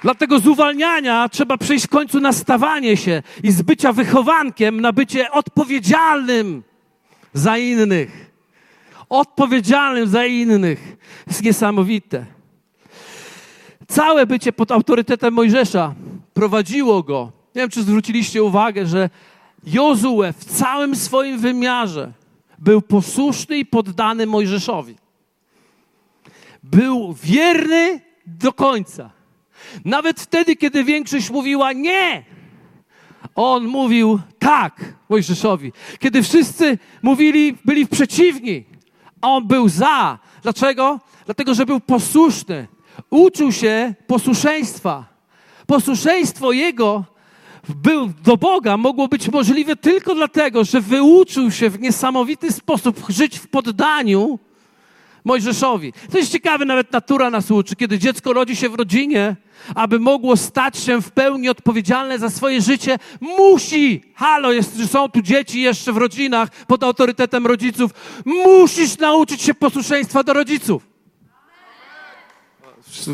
Dlatego 0.02 0.40
z 0.40 0.48
uwalniania 0.48 1.30
trzeba 1.30 1.58
przejść 1.58 1.86
w 1.86 1.90
końcu 1.90 2.20
na 2.20 2.34
stawanie 2.34 2.98
się 2.98 3.24
i 3.44 3.52
z 3.52 3.62
bycia 3.62 3.94
wychowankiem 3.94 4.82
na 4.82 4.94
bycie 4.94 5.32
odpowiedzialnym 5.32 6.64
za 7.34 7.58
innych. 7.58 8.32
Odpowiedzialnym 9.10 10.08
za 10.08 10.26
innych. 10.26 10.98
Jest 11.28 11.44
niesamowite. 11.44 12.26
Całe 13.88 14.26
bycie 14.26 14.54
pod 14.54 14.72
autorytetem 14.72 15.34
Mojżesza 15.34 15.94
prowadziło 16.34 17.04
go. 17.04 17.32
Nie 17.56 17.62
wiem, 17.62 17.70
czy 17.70 17.84
zwróciliście 17.84 18.44
uwagę, 18.44 18.86
że 18.86 19.10
Jozue 19.64 20.34
w 20.38 20.46
całym 20.46 20.96
swoim 20.96 21.40
wymiarze 21.40 22.12
był 22.58 22.82
posłuszny 22.82 23.58
i 23.58 23.66
poddany 23.66 24.26
Mojżeszowi. 24.26 24.96
Był 26.64 27.14
wierny 27.24 28.02
do 28.26 28.54
końca. 28.54 29.19
Nawet 29.86 30.22
wtedy, 30.22 30.56
kiedy 30.56 30.84
większość 30.84 31.30
mówiła 31.30 31.74
nie, 31.74 32.24
on 33.36 33.68
mówił 33.68 34.20
tak 34.40 34.94
Mojżeszowi. 35.10 35.72
Kiedy 36.00 36.24
wszyscy 36.24 36.78
mówili, 37.02 37.58
byli 37.66 37.88
przeciwni, 37.88 38.66
a 39.22 39.28
on 39.28 39.48
był 39.48 39.70
za. 39.70 40.20
Dlaczego? 40.44 41.00
Dlatego, 41.26 41.54
że 41.54 41.66
był 41.66 41.80
posłuszny. 41.80 42.68
Uczył 43.10 43.52
się 43.52 43.94
posłuszeństwa. 44.08 45.06
Posłuszeństwo 45.68 46.52
jego 46.52 47.04
był 47.76 48.10
do 48.24 48.38
Boga 48.38 48.78
mogło 48.78 49.08
być 49.08 49.30
możliwe 49.32 49.76
tylko 49.76 50.16
dlatego, 50.16 50.64
że 50.64 50.82
wyuczył 50.82 51.52
się 51.52 51.70
w 51.70 51.80
niesamowity 51.80 52.52
sposób 52.52 53.06
żyć 53.10 53.40
w 53.40 53.48
poddaniu 53.48 54.40
Mojżeszowi. 55.26 55.94
To 56.12 56.18
jest 56.18 56.32
ciekawe, 56.32 56.66
nawet 56.66 56.92
natura 56.92 57.30
nas 57.30 57.52
uczy. 57.52 57.76
Kiedy 57.76 58.00
dziecko 58.00 58.34
rodzi 58.34 58.56
się 58.56 58.70
w 58.70 58.76
rodzinie, 58.76 59.36
aby 59.76 60.00
mogło 60.00 60.38
stać 60.38 60.78
się 60.78 61.02
w 61.02 61.12
pełni 61.12 61.50
odpowiedzialne 61.50 62.20
za 62.20 62.30
swoje 62.30 62.62
życie, 62.62 62.98
musi, 63.22 64.02
halo, 64.16 64.52
jest, 64.52 64.92
są 64.92 65.10
tu 65.10 65.22
dzieci 65.22 65.62
jeszcze 65.62 65.94
w 65.94 65.98
rodzinach 65.98 66.50
pod 66.66 66.84
autorytetem 66.84 67.48
rodziców, 67.48 67.92
musisz 68.26 68.98
nauczyć 68.98 69.42
się 69.42 69.54
posłuszeństwa 69.54 70.24
do 70.24 70.34
rodziców. 70.34 70.90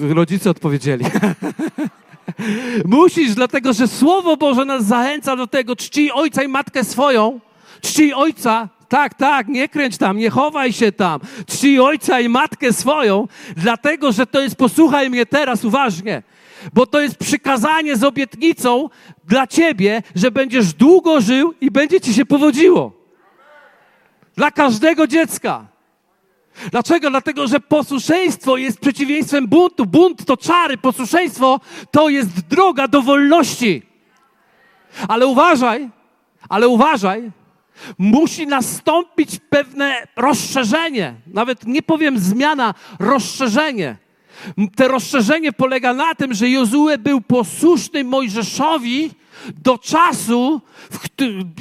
Rodzice 0.09 0.49
odpowiedzieli. 0.49 1.05
Musisz, 2.85 3.35
dlatego 3.35 3.73
że 3.73 3.87
Słowo 3.87 4.37
Boże 4.37 4.65
nas 4.65 4.85
zachęca 4.85 5.35
do 5.35 5.47
tego, 5.47 5.75
czci 5.75 6.11
ojca 6.11 6.43
i 6.43 6.47
matkę 6.47 6.83
swoją, 6.83 7.39
czci 7.81 8.13
ojca, 8.13 8.69
tak, 8.95 9.13
tak, 9.13 9.47
nie 9.47 9.69
kręć 9.69 9.97
tam, 9.97 10.17
nie 10.17 10.29
chowaj 10.29 10.73
się 10.73 10.91
tam. 10.91 11.19
Czci 11.47 11.79
ojca 11.79 12.19
i 12.19 12.29
matkę 12.29 12.73
swoją, 12.73 13.27
dlatego 13.57 14.11
że 14.11 14.27
to 14.27 14.41
jest, 14.41 14.55
posłuchaj 14.55 15.09
mnie 15.09 15.25
teraz 15.25 15.65
uważnie, 15.65 16.23
bo 16.73 16.85
to 16.85 17.01
jest 17.01 17.17
przykazanie 17.17 17.95
z 17.95 18.03
obietnicą 18.03 18.89
dla 19.25 19.47
ciebie, 19.47 20.03
że 20.15 20.31
będziesz 20.31 20.73
długo 20.73 21.21
żył 21.21 21.53
i 21.61 21.71
będzie 21.71 22.01
ci 22.01 22.13
się 22.13 22.25
powodziło. 22.25 22.91
Dla 24.35 24.51
każdego 24.51 25.07
dziecka. 25.07 25.65
Dlaczego? 26.71 27.09
Dlatego, 27.09 27.47
że 27.47 27.59
posłuszeństwo 27.59 28.57
jest 28.57 28.79
przeciwieństwem 28.79 29.47
buntu. 29.47 29.85
Bunt 29.85 30.25
to 30.25 30.37
czary, 30.37 30.77
posłuszeństwo 30.77 31.59
to 31.91 32.09
jest 32.09 32.47
droga 32.47 32.87
do 32.87 33.01
wolności. 33.01 33.81
Ale 35.07 35.27
uważaj, 35.27 35.89
ale 36.49 36.67
uważaj, 36.67 37.31
musi 37.97 38.47
nastąpić 38.47 39.39
pewne 39.49 40.07
rozszerzenie. 40.15 41.15
Nawet 41.27 41.65
nie 41.65 41.81
powiem 41.81 42.19
zmiana, 42.19 42.73
rozszerzenie. 42.99 43.97
Te 44.75 44.87
rozszerzenie 44.87 45.53
polega 45.53 45.93
na 45.93 46.15
tym, 46.15 46.33
że 46.33 46.49
Jozue 46.49 46.97
był 46.99 47.21
posłuszny 47.21 48.03
Mojżeszowi 48.03 49.11
do 49.63 49.77
czasu 49.77 50.61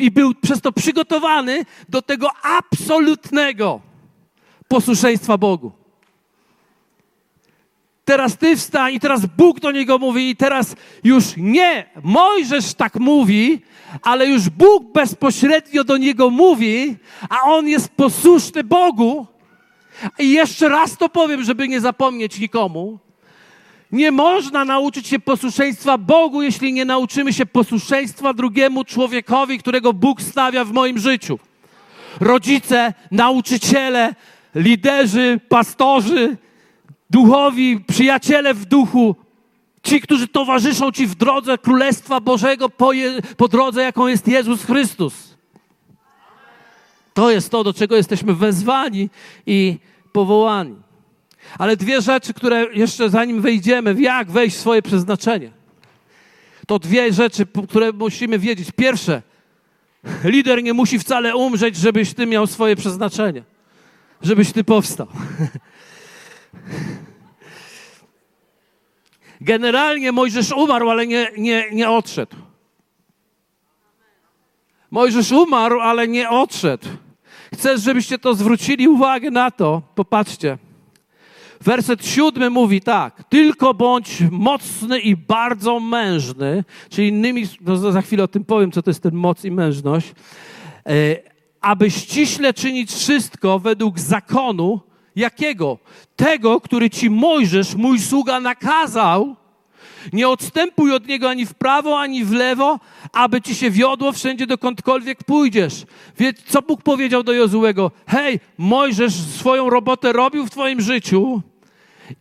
i 0.00 0.10
był 0.10 0.34
przez 0.34 0.60
to 0.60 0.72
przygotowany 0.72 1.64
do 1.88 2.02
tego 2.02 2.28
absolutnego 2.42 3.80
posłuszeństwa 4.68 5.38
Bogu. 5.38 5.83
Teraz 8.04 8.36
ty 8.36 8.56
wstań 8.56 8.94
i 8.94 9.00
teraz 9.00 9.26
Bóg 9.26 9.60
do 9.60 9.70
niego 9.70 9.98
mówi 9.98 10.30
i 10.30 10.36
teraz 10.36 10.76
już 11.04 11.24
nie 11.36 11.86
Mojżesz 12.02 12.74
tak 12.74 12.94
mówi, 12.94 13.60
ale 14.02 14.26
już 14.26 14.48
Bóg 14.48 14.92
bezpośrednio 14.92 15.84
do 15.84 15.96
niego 15.96 16.30
mówi, 16.30 16.96
a 17.28 17.40
on 17.40 17.68
jest 17.68 17.88
posłuszny 17.88 18.64
Bogu. 18.64 19.26
I 20.18 20.30
jeszcze 20.30 20.68
raz 20.68 20.96
to 20.96 21.08
powiem, 21.08 21.44
żeby 21.44 21.68
nie 21.68 21.80
zapomnieć 21.80 22.38
nikomu. 22.38 22.98
Nie 23.92 24.12
można 24.12 24.64
nauczyć 24.64 25.06
się 25.06 25.18
posłuszeństwa 25.18 25.98
Bogu, 25.98 26.42
jeśli 26.42 26.72
nie 26.72 26.84
nauczymy 26.84 27.32
się 27.32 27.46
posłuszeństwa 27.46 28.32
drugiemu 28.32 28.84
człowiekowi, 28.84 29.58
którego 29.58 29.92
Bóg 29.92 30.22
stawia 30.22 30.64
w 30.64 30.72
moim 30.72 30.98
życiu. 30.98 31.38
Rodzice, 32.20 32.94
nauczyciele, 33.10 34.14
liderzy, 34.54 35.40
pastorzy, 35.48 36.36
duchowi, 37.14 37.80
przyjaciele 37.80 38.54
w 38.54 38.64
duchu, 38.64 39.16
ci, 39.82 40.00
którzy 40.00 40.28
towarzyszą 40.28 40.92
Ci 40.92 41.06
w 41.06 41.14
drodze 41.14 41.58
Królestwa 41.58 42.20
Bożego 42.20 42.68
po, 42.68 42.92
je, 42.92 43.22
po 43.36 43.48
drodze, 43.48 43.82
jaką 43.82 44.06
jest 44.06 44.28
Jezus 44.28 44.64
Chrystus. 44.64 45.36
To 47.14 47.30
jest 47.30 47.50
to, 47.50 47.64
do 47.64 47.72
czego 47.72 47.96
jesteśmy 47.96 48.34
wezwani 48.34 49.10
i 49.46 49.78
powołani. 50.12 50.76
Ale 51.58 51.76
dwie 51.76 52.02
rzeczy, 52.02 52.34
które 52.34 52.66
jeszcze 52.72 53.10
zanim 53.10 53.40
wejdziemy, 53.40 53.94
w 53.94 54.00
jak 54.00 54.30
wejść 54.30 54.56
w 54.56 54.60
swoje 54.60 54.82
przeznaczenie. 54.82 55.50
To 56.66 56.78
dwie 56.78 57.12
rzeczy, 57.12 57.46
które 57.68 57.92
musimy 57.92 58.38
wiedzieć. 58.38 58.68
Pierwsze, 58.76 59.22
lider 60.24 60.62
nie 60.62 60.72
musi 60.72 60.98
wcale 60.98 61.36
umrzeć, 61.36 61.76
żebyś 61.76 62.14
ty 62.14 62.26
miał 62.26 62.46
swoje 62.46 62.76
przeznaczenie. 62.76 63.42
Żebyś 64.22 64.52
ty 64.52 64.64
powstał. 64.64 65.06
Generalnie 69.44 70.12
Mojżesz 70.12 70.52
umarł, 70.52 70.90
ale 70.90 71.06
nie, 71.06 71.30
nie, 71.38 71.64
nie 71.72 71.90
odszedł. 71.90 72.36
Mojżesz 74.90 75.32
umarł, 75.32 75.80
ale 75.80 76.08
nie 76.08 76.30
odszedł. 76.30 76.88
Chcę, 77.54 77.78
żebyście 77.78 78.18
to 78.18 78.34
zwrócili 78.34 78.88
uwagę 78.88 79.30
na 79.30 79.50
to. 79.50 79.82
Popatrzcie. 79.94 80.58
Werset 81.60 82.06
siódmy 82.06 82.50
mówi 82.50 82.80
tak. 82.80 83.24
Tylko 83.28 83.74
bądź 83.74 84.22
mocny 84.30 85.00
i 85.00 85.16
bardzo 85.16 85.80
mężny, 85.80 86.64
czyli 86.88 87.08
innymi, 87.08 87.44
no 87.60 87.76
za 87.76 88.02
chwilę 88.02 88.24
o 88.24 88.28
tym 88.28 88.44
powiem, 88.44 88.72
co 88.72 88.82
to 88.82 88.90
jest 88.90 89.02
ten 89.02 89.14
moc 89.14 89.44
i 89.44 89.50
mężność, 89.50 90.14
e, 90.86 91.16
aby 91.60 91.90
ściśle 91.90 92.54
czynić 92.54 92.92
wszystko 92.92 93.58
według 93.58 93.98
zakonu, 93.98 94.80
Jakiego? 95.16 95.78
Tego, 96.16 96.60
który 96.60 96.90
ci 96.90 97.10
Mojżesz, 97.10 97.74
mój 97.74 98.00
sługa, 98.00 98.40
nakazał, 98.40 99.36
Nie 100.12 100.28
odstępuj 100.28 100.92
od 100.92 101.06
niego 101.06 101.28
ani 101.30 101.46
w 101.46 101.54
prawo, 101.54 102.00
ani 102.00 102.24
w 102.24 102.32
lewo, 102.32 102.80
aby 103.12 103.42
ci 103.42 103.54
się 103.54 103.70
wiodło 103.70 104.12
wszędzie, 104.12 104.46
dokądkolwiek 104.46 105.24
pójdziesz. 105.24 105.84
Więc 106.18 106.42
co 106.42 106.62
Bóg 106.62 106.82
powiedział 106.82 107.22
do 107.22 107.32
Jozułego? 107.32 107.90
Hej, 108.06 108.40
Mojżesz 108.58 109.14
swoją 109.14 109.70
robotę 109.70 110.12
robił 110.12 110.46
w 110.46 110.50
twoim 110.50 110.80
życiu 110.80 111.42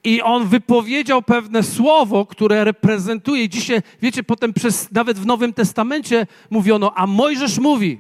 i 0.04 0.22
on 0.22 0.48
wypowiedział 0.48 1.22
pewne 1.22 1.64
słowo, 1.64 2.26
które 2.26 2.64
reprezentuje. 2.64 3.50
Dzisiaj, 3.50 3.82
wiecie, 4.02 4.24
potem 4.24 4.54
przez, 4.54 4.92
nawet 4.92 5.20
w 5.20 5.26
Nowym 5.26 5.54
Testamencie 5.54 6.28
mówiono, 6.50 6.94
a 6.96 7.08
Mojżesz 7.08 7.60
mówi. 7.60 8.00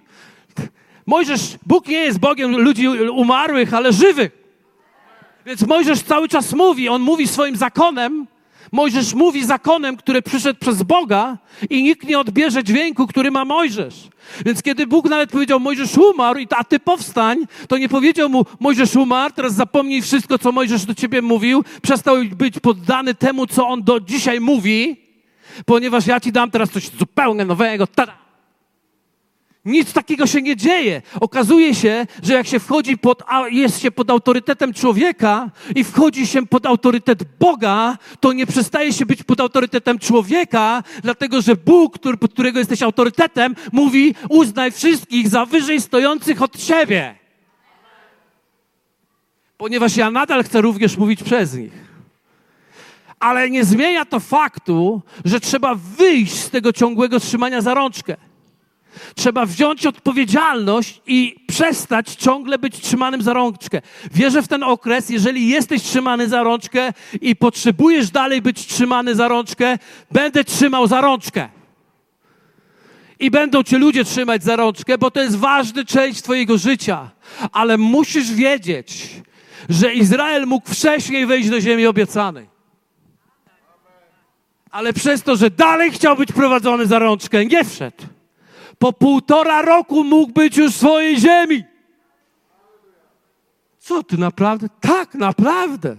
Mojżesz, 1.06 1.58
Bóg 1.66 1.88
nie 1.88 1.98
jest 1.98 2.20
Bogiem 2.20 2.58
ludzi 2.58 2.88
umarłych, 3.10 3.74
ale 3.74 3.94
żywych. 3.94 4.43
Więc 5.46 5.62
Mojżesz 5.68 6.02
cały 6.02 6.28
czas 6.28 6.54
mówi, 6.54 6.90
on 6.90 7.02
mówi 7.02 7.28
swoim 7.28 7.56
zakonem, 7.56 8.28
Mojżesz 8.72 9.14
mówi 9.14 9.46
zakonem, 9.46 9.98
który 9.98 10.22
przyszedł 10.22 10.60
przez 10.60 10.84
Boga 10.84 11.38
i 11.70 11.84
nikt 11.84 12.08
nie 12.08 12.20
odbierze 12.20 12.64
dźwięku, 12.64 13.08
który 13.08 13.32
ma 13.32 13.46
Mojżesz. 13.46 13.96
Więc 14.46 14.62
kiedy 14.62 14.88
Bóg 14.88 15.10
nawet 15.10 15.32
powiedział, 15.32 15.60
Mojżesz 15.60 15.98
umarł, 15.98 16.40
a 16.58 16.64
ty 16.64 16.80
powstań, 16.80 17.38
to 17.68 17.78
nie 17.78 17.90
powiedział 17.90 18.30
mu, 18.30 18.46
Mojżesz 18.60 18.96
umarł, 18.96 19.34
teraz 19.36 19.54
zapomnij 19.54 20.02
wszystko, 20.02 20.40
co 20.40 20.52
Mojżesz 20.52 20.86
do 20.86 20.96
ciebie 20.96 21.22
mówił, 21.22 21.64
przestał 21.82 22.16
być 22.26 22.60
poddany 22.60 23.16
temu, 23.16 23.48
co 23.48 23.68
on 23.68 23.84
do 23.84 24.00
dzisiaj 24.00 24.40
mówi, 24.40 24.98
ponieważ 25.66 26.08
ja 26.08 26.20
ci 26.20 26.32
dam 26.32 26.52
teraz 26.52 26.70
coś 26.70 26.90
zupełnie 26.90 27.46
nowego. 27.46 27.88
Tada! 27.88 28.23
Nic 29.66 29.94
takiego 29.94 30.28
się 30.28 30.42
nie 30.42 30.56
dzieje. 30.56 31.02
Okazuje 31.22 31.76
się, 31.76 32.08
że 32.24 32.34
jak 32.34 32.48
się 32.48 32.60
wchodzi 32.60 32.98
pod, 32.98 33.24
jest 33.50 33.80
się 33.80 33.92
pod 33.92 34.10
autorytetem 34.10 34.74
człowieka 34.74 35.50
i 35.76 35.84
wchodzi 35.84 36.28
się 36.28 36.46
pod 36.46 36.66
autorytet 36.66 37.24
Boga, 37.40 37.98
to 38.20 38.34
nie 38.34 38.46
przestaje 38.46 38.94
się 38.94 39.06
być 39.06 39.24
pod 39.24 39.40
autorytetem 39.40 40.00
człowieka, 40.00 40.84
dlatego 41.04 41.42
że 41.42 41.56
Bóg, 41.56 41.96
który, 41.96 42.18
pod 42.18 42.34
którego 42.34 42.60
jesteś 42.60 42.82
autorytetem, 42.82 43.56
mówi: 43.72 44.16
uznaj 44.30 44.72
wszystkich 44.72 45.28
za 45.28 45.46
wyżej 45.46 45.82
stojących 45.82 46.42
od 46.42 46.62
siebie. 46.62 47.16
Ponieważ 49.58 49.98
ja 49.98 50.12
nadal 50.12 50.44
chcę 50.44 50.62
również 50.62 50.98
mówić 50.98 51.24
przez 51.24 51.54
nich. 51.54 51.94
Ale 53.20 53.50
nie 53.50 53.66
zmienia 53.66 54.06
to 54.06 54.20
faktu, 54.20 55.02
że 55.26 55.40
trzeba 55.40 55.76
wyjść 55.76 56.34
z 56.34 56.50
tego 56.50 56.74
ciągłego 56.74 57.20
trzymania 57.20 57.62
za 57.62 57.74
rączkę. 57.74 58.16
Trzeba 59.16 59.46
wziąć 59.46 59.86
odpowiedzialność 59.86 61.02
i 61.08 61.36
przestać 61.48 62.16
ciągle 62.16 62.58
być 62.60 62.80
trzymanym 62.80 63.22
za 63.22 63.34
rączkę. 63.34 63.82
Wierzę 64.12 64.42
w 64.42 64.48
ten 64.48 64.64
okres, 64.64 65.10
jeżeli 65.10 65.48
jesteś 65.48 65.82
trzymany 65.82 66.30
za 66.30 66.44
rączkę 66.44 66.94
i 67.22 67.36
potrzebujesz 67.36 68.12
dalej 68.12 68.42
być 68.42 68.68
trzymany 68.68 69.16
za 69.16 69.28
rączkę, 69.28 69.78
będę 70.12 70.44
trzymał 70.44 70.88
za 70.88 71.02
rączkę. 71.02 71.50
I 73.20 73.32
będą 73.32 73.64
cię 73.64 73.78
ludzie 73.78 74.04
trzymać 74.04 74.44
za 74.44 74.56
rączkę, 74.56 74.98
bo 74.98 75.12
to 75.12 75.22
jest 75.22 75.36
ważna 75.36 75.84
część 75.84 76.22
twojego 76.22 76.58
życia. 76.58 77.10
Ale 77.52 77.78
musisz 77.78 78.32
wiedzieć, 78.32 79.10
że 79.70 79.94
Izrael 79.94 80.48
mógł 80.48 80.72
wcześniej 80.72 81.26
wejść 81.26 81.50
do 81.50 81.62
ziemi 81.62 81.86
obiecanej. 81.86 82.48
Ale 84.72 84.94
przez 84.94 85.24
to, 85.24 85.36
że 85.36 85.50
dalej 85.50 85.92
chciał 85.92 86.16
być 86.16 86.32
prowadzony 86.32 86.86
za 86.86 87.00
rączkę, 87.00 87.46
nie 87.46 87.64
wszedł 87.64 88.04
po 88.84 88.94
półtora 88.94 89.62
roku 89.62 90.04
mógł 90.04 90.34
być 90.34 90.58
już 90.58 90.74
w 90.74 90.78
swojej 90.78 91.20
ziemi. 91.20 91.64
Co 93.80 94.04
ty 94.04 94.18
naprawdę? 94.18 94.68
Tak, 94.82 95.16
naprawdę. 95.16 95.96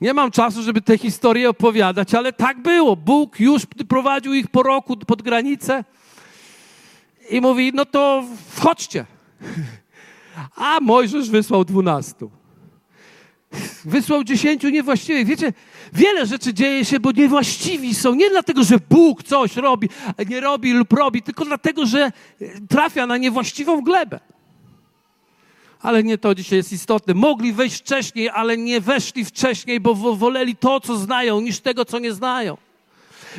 Nie 0.00 0.14
mam 0.14 0.30
czasu, 0.30 0.62
żeby 0.62 0.82
tę 0.82 0.98
historię 0.98 1.50
opowiadać, 1.50 2.14
ale 2.14 2.32
tak 2.32 2.62
było. 2.62 2.96
Bóg 2.96 3.40
już 3.40 3.62
prowadził 3.88 4.34
ich 4.34 4.48
po 4.48 4.62
roku 4.62 4.96
pod 4.96 5.22
granicę 5.22 5.84
i 7.30 7.40
mówi: 7.40 7.72
No 7.74 7.84
to 7.84 8.24
wchodźcie. 8.50 9.06
A 10.56 10.80
Mojżesz 10.80 11.30
wysłał 11.30 11.64
dwunastu. 11.64 12.30
Wysłał 13.84 14.24
dziesięciu 14.24 14.68
niewłaściwych. 14.68 15.26
Wiecie, 15.26 15.52
wiele 15.94 16.26
rzeczy 16.26 16.54
dzieje 16.54 16.84
się, 16.84 17.00
bo 17.00 17.12
niewłaściwi 17.12 17.94
są. 17.94 18.14
Nie 18.14 18.30
dlatego, 18.30 18.64
że 18.64 18.76
Bóg 18.90 19.22
coś 19.22 19.56
robi, 19.56 19.88
nie 20.28 20.40
robi 20.40 20.72
lub 20.72 20.92
robi, 20.92 21.22
tylko 21.22 21.44
dlatego, 21.44 21.86
że 21.86 22.12
trafia 22.68 23.06
na 23.06 23.16
niewłaściwą 23.16 23.80
glebę. 23.80 24.20
Ale 25.80 26.02
nie 26.02 26.18
to 26.18 26.34
dzisiaj 26.34 26.56
jest 26.56 26.72
istotne. 26.72 27.14
Mogli 27.14 27.52
wejść 27.52 27.76
wcześniej, 27.76 28.28
ale 28.28 28.56
nie 28.56 28.80
weszli 28.80 29.24
wcześniej, 29.24 29.80
bo 29.80 29.94
woleli 29.94 30.56
to, 30.56 30.80
co 30.80 30.96
znają, 30.96 31.40
niż 31.40 31.60
tego, 31.60 31.84
co 31.84 31.98
nie 31.98 32.12
znają. 32.12 32.56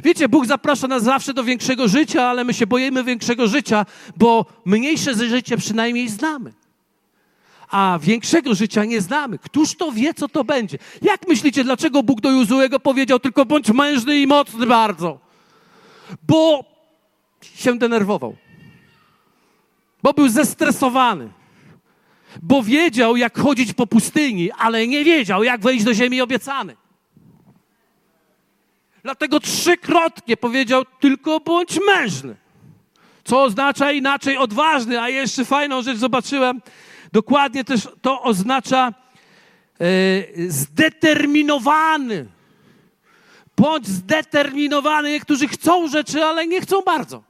Wiecie, 0.03 0.29
Bóg 0.29 0.45
zaprasza 0.45 0.87
nas 0.87 1.03
zawsze 1.03 1.33
do 1.33 1.43
większego 1.43 1.87
życia, 1.87 2.23
ale 2.23 2.43
my 2.43 2.53
się 2.53 2.67
boimy 2.67 3.03
większego 3.03 3.47
życia, 3.47 3.85
bo 4.17 4.45
mniejsze 4.65 5.13
życie 5.13 5.57
przynajmniej 5.57 6.09
znamy 6.09 6.53
a 7.75 7.99
większego 8.01 8.55
życia 8.55 8.85
nie 8.85 9.01
znamy. 9.01 9.39
Któż 9.39 9.75
to 9.75 9.91
wie, 9.91 10.13
co 10.13 10.27
to 10.27 10.43
będzie? 10.43 10.77
Jak 11.01 11.27
myślicie, 11.27 11.63
dlaczego 11.63 12.03
Bóg 12.03 12.21
do 12.21 12.31
Jozuego 12.31 12.79
powiedział 12.79 13.19
tylko 13.19 13.45
bądź 13.45 13.69
mężny 13.69 14.19
i 14.19 14.27
mocny 14.27 14.65
bardzo? 14.65 15.19
Bo 16.27 16.63
się 17.55 17.77
denerwował. 17.77 18.35
Bo 20.03 20.13
był 20.13 20.29
zestresowany. 20.29 21.29
Bo 22.41 22.63
wiedział, 22.63 23.15
jak 23.15 23.39
chodzić 23.39 23.73
po 23.73 23.87
pustyni, 23.87 24.51
ale 24.51 24.87
nie 24.87 25.03
wiedział, 25.03 25.43
jak 25.43 25.61
wejść 25.61 25.85
do 25.85 25.93
ziemi 25.93 26.21
obiecanej. 26.21 26.75
Dlatego 29.03 29.39
trzykrotnie 29.39 30.37
powiedział 30.37 30.83
tylko 30.99 31.39
bądź 31.39 31.79
mężny. 31.87 32.35
Co 33.23 33.43
oznacza 33.43 33.91
inaczej 33.91 34.37
odważny, 34.37 35.01
a 35.01 35.09
jeszcze 35.09 35.45
fajną 35.45 35.81
rzecz 35.81 35.97
zobaczyłem 35.97 36.61
Dokładnie 37.15 37.63
też 37.63 37.87
to 38.01 38.21
oznacza 38.21 38.93
e, 39.79 39.85
zdeterminowany. 40.49 42.25
Bądź 43.57 43.87
zdeterminowany. 43.87 45.11
Niektórzy 45.11 45.47
chcą 45.47 45.87
rzeczy, 45.87 46.23
ale 46.23 46.47
nie 46.47 46.61
chcą 46.61 46.81
bardzo. 46.81 47.23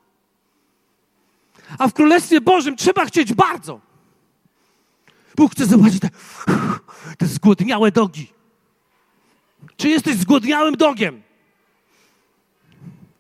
A 1.78 1.88
w 1.88 1.94
Królestwie 1.94 2.42
Bożym 2.42 2.76
trzeba 2.76 3.06
chcieć 3.06 3.34
bardzo. 3.34 3.80
Bóg 5.36 5.52
chce 5.52 5.66
zobaczyć 5.66 6.00
te, 6.00 6.10
te 7.18 7.26
zgłodniałe 7.26 7.92
dogi. 7.92 8.28
Czy 9.78 9.90
jesteś 9.90 10.16
zgłodniałym 10.16 10.76
dogiem? 10.76 11.22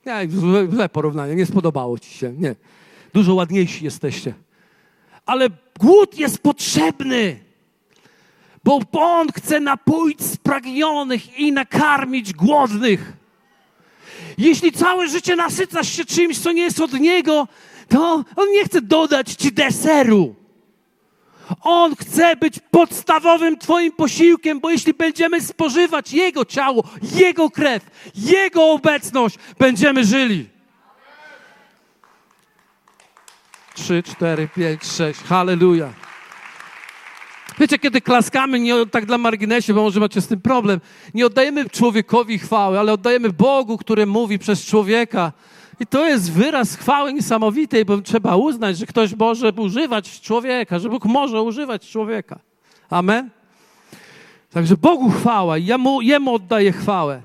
Nie, 0.05 0.27
złe 0.71 0.89
porównanie, 0.89 1.35
nie 1.35 1.45
spodobało 1.45 1.99
ci 1.99 2.13
się. 2.13 2.33
Nie. 2.33 2.55
Dużo 3.13 3.33
ładniejsi 3.35 3.85
jesteście 3.85 4.44
ale 5.25 5.49
głód 5.79 6.17
jest 6.17 6.39
potrzebny, 6.39 7.39
bo 8.63 8.79
On 8.91 9.27
chce 9.31 9.59
napoić 9.59 10.25
spragnionych 10.25 11.39
i 11.39 11.51
nakarmić 11.51 12.33
głodnych. 12.33 13.13
Jeśli 14.37 14.71
całe 14.71 15.07
życie 15.07 15.35
nasycasz 15.35 15.89
się 15.89 16.05
czymś, 16.05 16.39
co 16.39 16.51
nie 16.51 16.61
jest 16.61 16.79
od 16.79 16.93
Niego, 16.93 17.47
to 17.89 18.23
On 18.35 18.51
nie 18.51 18.65
chce 18.65 18.81
dodać 18.81 19.33
Ci 19.33 19.51
deseru. 19.51 20.35
On 21.61 21.95
chce 21.95 22.35
być 22.35 22.59
podstawowym 22.71 23.57
Twoim 23.57 23.91
posiłkiem, 23.91 24.59
bo 24.59 24.69
jeśli 24.69 24.93
będziemy 24.93 25.41
spożywać 25.41 26.13
Jego 26.13 26.45
ciało, 26.45 26.83
Jego 27.15 27.49
krew, 27.49 28.11
Jego 28.15 28.71
obecność, 28.71 29.37
będziemy 29.59 30.05
żyli. 30.05 30.54
Trzy, 33.75 34.03
cztery, 34.03 34.47
pięć, 34.55 34.85
sześć. 34.85 35.19
Halleluja. 35.19 35.93
Wiecie, 37.59 37.79
kiedy 37.79 38.01
klaskamy, 38.01 38.59
nie 38.59 38.85
tak 38.91 39.05
dla 39.05 39.17
marginesie, 39.17 39.73
bo 39.73 39.81
może 39.81 39.99
macie 39.99 40.21
z 40.21 40.27
tym 40.27 40.41
problem, 40.41 40.79
nie 41.13 41.25
oddajemy 41.25 41.69
człowiekowi 41.69 42.39
chwały, 42.39 42.79
ale 42.79 42.93
oddajemy 42.93 43.33
Bogu, 43.33 43.77
który 43.77 44.05
mówi 44.05 44.39
przez 44.39 44.65
człowieka. 44.65 45.31
I 45.79 45.85
to 45.85 46.07
jest 46.07 46.31
wyraz 46.31 46.75
chwały 46.75 47.13
niesamowitej, 47.13 47.85
bo 47.85 48.01
trzeba 48.01 48.35
uznać, 48.35 48.77
że 48.77 48.85
ktoś 48.85 49.15
może 49.15 49.51
używać 49.51 50.21
człowieka, 50.21 50.79
że 50.79 50.89
Bóg 50.89 51.05
może 51.05 51.41
używać 51.41 51.89
człowieka. 51.89 52.39
Amen? 52.89 53.29
Także 54.49 54.77
Bogu 54.77 55.09
chwała, 55.09 55.57
i 55.57 55.77
mu, 55.77 56.01
Jemu 56.01 56.33
oddaję 56.33 56.71
chwałę. 56.71 57.21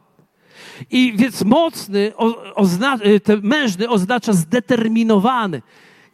I 0.91 1.13
więc 1.17 1.45
mocny, 1.45 2.13
ozna, 2.55 2.99
ten 3.25 3.41
mężny 3.43 3.89
oznacza 3.89 4.33
zdeterminowany 4.33 5.63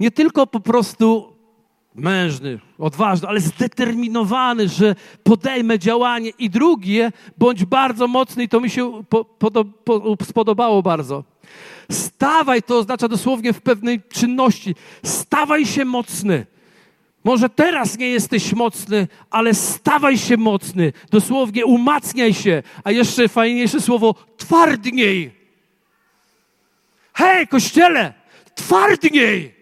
nie 0.00 0.11
tylko 0.11 0.46
po 0.46 0.61
prostu 0.61 1.37
mężny, 1.94 2.59
odważny, 2.78 3.28
ale 3.28 3.40
zdeterminowany, 3.40 4.68
że 4.68 4.94
podejmę 5.22 5.78
działanie. 5.78 6.30
I 6.38 6.50
drugie, 6.50 7.12
bądź 7.38 7.64
bardzo 7.64 8.06
mocny, 8.06 8.44
i 8.44 8.48
to 8.48 8.61
mi 8.61 8.70
się 8.70 9.04
po, 9.09 9.24
po, 9.24 9.64
po, 9.64 10.16
spodobało 10.24 10.82
bardzo. 10.82 11.24
Stawaj, 11.90 12.62
to 12.62 12.78
oznacza 12.78 13.09
dosłownie 13.09 13.52
w 13.52 13.61
pewnej 13.61 14.02
czynności. 14.02 14.74
Stawaj 15.04 15.66
się 15.66 15.85
mocny. 15.85 16.46
Może 17.24 17.48
teraz 17.48 17.98
nie 17.98 18.09
jesteś 18.09 18.52
mocny, 18.52 19.09
ale 19.30 19.54
stawaj 19.54 20.18
się 20.18 20.37
mocny. 20.37 20.92
Dosłownie 21.11 21.66
umacniaj 21.66 22.35
się. 22.35 22.62
A 22.85 22.90
jeszcze 22.90 23.28
fajniejsze 23.28 23.80
słowo, 23.80 24.14
twardniej. 24.37 25.30
Hej, 27.14 27.48
kościele, 27.48 28.14
twardniej! 28.54 29.56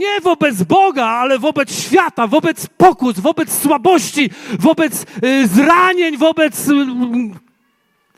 Nie 0.00 0.20
wobec 0.20 0.62
Boga, 0.62 1.06
ale 1.06 1.38
wobec 1.38 1.82
świata, 1.82 2.26
wobec 2.26 2.66
pokus, 2.66 3.20
wobec 3.20 3.62
słabości, 3.62 4.30
wobec 4.58 5.06
y, 5.24 5.48
zranień, 5.48 6.16
wobec 6.16 6.68
y, 6.68 6.72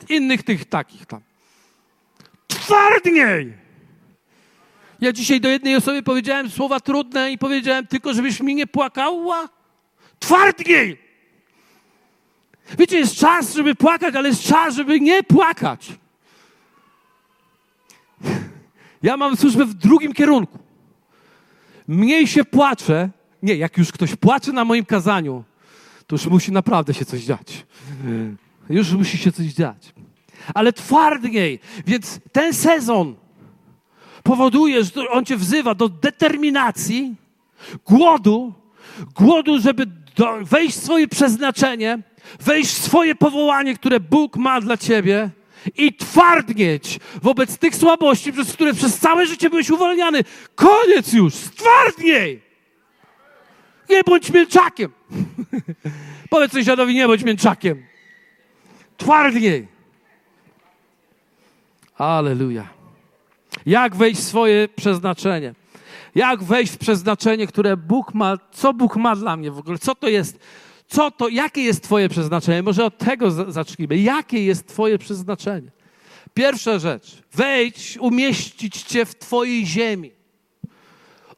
innych 0.09 0.43
tych 0.43 0.65
takich 0.65 1.05
tam. 1.05 1.21
Twardniej! 2.47 3.53
Ja 5.01 5.11
dzisiaj 5.11 5.41
do 5.41 5.49
jednej 5.49 5.75
osoby 5.75 6.03
powiedziałem 6.03 6.49
słowa 6.49 6.79
trudne 6.79 7.31
i 7.31 7.37
powiedziałem 7.37 7.87
tylko, 7.87 8.13
żebyś 8.13 8.39
mi 8.39 8.55
nie 8.55 8.67
płakała. 8.67 9.49
Twardniej! 10.19 10.97
Wiecie, 12.77 12.97
jest 12.97 13.15
czas, 13.15 13.53
żeby 13.53 13.75
płakać, 13.75 14.15
ale 14.15 14.29
jest 14.29 14.43
czas, 14.43 14.75
żeby 14.75 14.99
nie 14.99 15.23
płakać. 15.23 15.91
Ja 19.03 19.17
mam 19.17 19.37
służbę 19.37 19.65
w 19.65 19.73
drugim 19.73 20.13
kierunku. 20.13 20.62
Mniej 21.87 22.27
się 22.27 22.45
płaczę. 22.45 23.09
Nie, 23.43 23.55
jak 23.55 23.77
już 23.77 23.91
ktoś 23.91 24.15
płacze 24.15 24.51
na 24.51 24.65
moim 24.65 24.85
kazaniu, 24.85 25.43
to 26.07 26.15
już 26.15 26.25
musi 26.25 26.51
naprawdę 26.51 26.93
się 26.93 27.05
coś 27.05 27.21
dziać. 27.21 27.65
Już 28.69 28.91
musi 28.91 29.17
się 29.17 29.31
coś 29.31 29.45
dziać. 29.45 29.93
Ale 30.53 30.73
twardniej. 30.73 31.59
Więc 31.87 32.19
ten 32.31 32.53
sezon 32.53 33.15
powoduje, 34.23 34.83
że 34.83 35.09
on 35.09 35.25
cię 35.25 35.37
wzywa 35.37 35.75
do 35.75 35.89
determinacji, 35.89 37.15
głodu, 37.85 38.53
głodu, 39.15 39.61
żeby 39.61 39.85
do, 40.15 40.37
wejść 40.41 40.77
w 40.77 40.83
swoje 40.83 41.07
przeznaczenie, 41.07 41.99
wejść 42.39 42.71
w 42.71 42.83
swoje 42.83 43.15
powołanie, 43.15 43.75
które 43.75 43.99
Bóg 43.99 44.37
ma 44.37 44.61
dla 44.61 44.77
ciebie 44.77 45.29
i 45.77 45.93
twardnieć 45.93 46.99
wobec 47.21 47.57
tych 47.57 47.75
słabości, 47.75 48.33
przez 48.33 48.53
które 48.53 48.73
przez 48.73 48.99
całe 48.99 49.25
życie 49.25 49.49
byłeś 49.49 49.69
uwalniany. 49.69 50.23
Koniec 50.55 51.13
już, 51.13 51.33
twardniej! 51.33 52.41
Nie 53.89 54.03
bądź 54.03 54.29
mięczakiem. 54.29 54.91
Powiedz 56.29 56.51
sąsiadowi, 56.51 56.95
nie 56.95 57.07
bądź 57.07 57.23
mięczakiem. 57.23 57.85
Twardniej. 58.97 59.67
Aleluja. 61.97 62.67
Jak 63.65 63.95
wejść 63.95 64.21
w 64.21 64.23
swoje 64.23 64.67
przeznaczenie? 64.67 65.53
Jak 66.15 66.43
wejść 66.43 66.73
w 66.73 66.77
przeznaczenie, 66.77 67.47
które 67.47 67.77
Bóg 67.77 68.13
ma? 68.13 68.37
Co 68.51 68.73
Bóg 68.73 68.95
ma 68.95 69.15
dla 69.15 69.37
mnie 69.37 69.51
w 69.51 69.57
ogóle? 69.57 69.77
Co 69.77 69.95
to 69.95 70.07
jest? 70.07 70.39
Co 70.93 71.11
to, 71.11 71.29
jakie 71.29 71.61
jest 71.61 71.83
Twoje 71.83 72.09
przeznaczenie? 72.09 72.63
Może 72.63 72.85
od 72.85 72.97
tego 72.97 73.51
zacznijmy. 73.51 73.97
Jakie 73.97 74.45
jest 74.45 74.67
Twoje 74.67 74.97
przeznaczenie? 74.97 75.71
Pierwsza 76.33 76.79
rzecz. 76.79 77.17
Wejdź, 77.31 77.97
umieścić 77.97 78.81
Cię 78.83 79.05
w 79.05 79.15
Twojej 79.15 79.65
ziemi. 79.65 80.11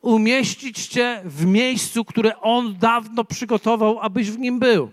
Umieścić 0.02 0.88
Cię 0.88 1.22
w 1.26 1.46
miejscu, 1.46 2.06
które 2.06 2.40
On 2.40 2.78
dawno 2.78 3.24
przygotował, 3.24 4.00
abyś 4.00 4.32
w 4.32 4.40
nim 4.40 4.60
był. 4.60 4.92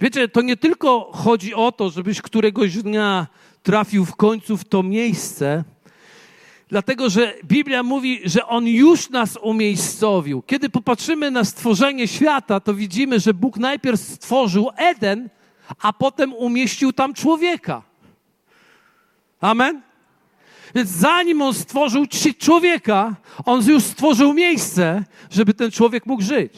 Wiecie, 0.00 0.28
to 0.28 0.42
nie 0.42 0.56
tylko 0.56 1.10
chodzi 1.12 1.54
o 1.54 1.72
to, 1.72 1.90
żebyś 1.90 2.22
któregoś 2.22 2.76
dnia 2.76 3.26
trafił 3.62 4.04
w 4.04 4.16
końcu 4.16 4.56
w 4.56 4.64
to 4.64 4.82
miejsce, 4.82 5.64
Dlatego, 6.68 7.10
że 7.10 7.34
Biblia 7.44 7.82
mówi, 7.82 8.20
że 8.24 8.46
On 8.46 8.66
już 8.66 9.10
nas 9.10 9.38
umiejscowił. 9.42 10.42
Kiedy 10.42 10.68
popatrzymy 10.68 11.30
na 11.30 11.44
stworzenie 11.44 12.08
świata, 12.08 12.60
to 12.60 12.74
widzimy, 12.74 13.20
że 13.20 13.34
Bóg 13.34 13.56
najpierw 13.56 14.00
stworzył 14.00 14.70
Eden, 14.76 15.28
a 15.82 15.92
potem 15.92 16.32
umieścił 16.32 16.92
tam 16.92 17.14
człowieka. 17.14 17.82
Amen? 19.40 19.82
Więc 20.74 20.90
zanim 20.90 21.42
On 21.42 21.54
stworzył 21.54 22.06
człowieka, 22.38 23.16
On 23.44 23.68
już 23.68 23.82
stworzył 23.82 24.34
miejsce, 24.34 25.04
żeby 25.30 25.54
ten 25.54 25.70
człowiek 25.70 26.06
mógł 26.06 26.22
żyć. 26.22 26.52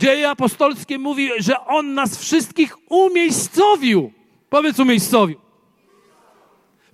Dzieje 0.00 0.30
apostolskie 0.30 0.98
mówi, 0.98 1.30
że 1.38 1.60
On 1.60 1.94
nas 1.94 2.18
wszystkich 2.18 2.76
umiejscowił. 2.90 4.12
Powiedz 4.50 4.78
umiejscowił. 4.78 5.41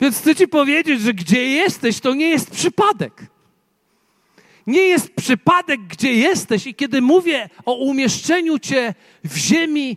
Więc 0.00 0.18
chcę 0.18 0.34
Ci 0.34 0.48
powiedzieć, 0.48 1.00
że 1.00 1.14
gdzie 1.14 1.44
jesteś, 1.44 2.00
to 2.00 2.14
nie 2.14 2.28
jest 2.28 2.50
przypadek. 2.50 3.26
Nie 4.66 4.82
jest 4.82 5.14
przypadek, 5.14 5.80
gdzie 5.80 6.12
jesteś, 6.12 6.66
i 6.66 6.74
kiedy 6.74 7.00
mówię 7.00 7.48
o 7.64 7.74
umieszczeniu 7.74 8.58
Cię 8.58 8.94
w 9.24 9.36
ziemi 9.36 9.96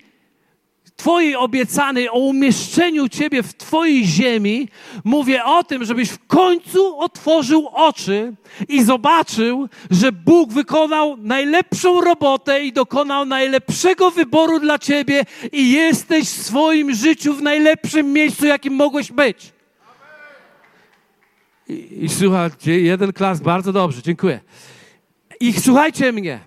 Twojej 0.95 1.35
obiecanej, 1.35 2.09
o 2.09 2.19
umieszczeniu 2.19 3.09
Ciebie 3.09 3.43
w 3.43 3.53
Twojej 3.53 4.05
ziemi, 4.05 4.67
mówię 5.03 5.43
o 5.43 5.63
tym, 5.63 5.85
żebyś 5.85 6.09
w 6.09 6.27
końcu 6.27 6.99
otworzył 6.99 7.67
oczy 7.73 8.33
i 8.69 8.83
zobaczył, 8.83 9.69
że 9.91 10.11
Bóg 10.11 10.53
wykonał 10.53 11.17
najlepszą 11.17 12.01
robotę 12.01 12.63
i 12.63 12.73
dokonał 12.73 13.25
najlepszego 13.25 14.11
wyboru 14.11 14.59
dla 14.59 14.79
Ciebie 14.79 15.25
i 15.51 15.71
jesteś 15.71 16.23
w 16.23 16.45
swoim 16.45 16.95
życiu 16.95 17.33
w 17.33 17.41
najlepszym 17.41 18.13
miejscu, 18.13 18.45
jakim 18.45 18.73
mogłeś 18.73 19.11
być. 19.11 19.51
I, 22.01 22.09
słuchajcie, 22.09 22.81
jeden 22.81 23.13
klask, 23.13 23.43
bardzo 23.43 23.73
dobrze, 23.73 24.01
dziękuję. 24.01 24.39
I 25.39 25.53
słuchajcie 25.53 26.11
mnie, 26.11 26.39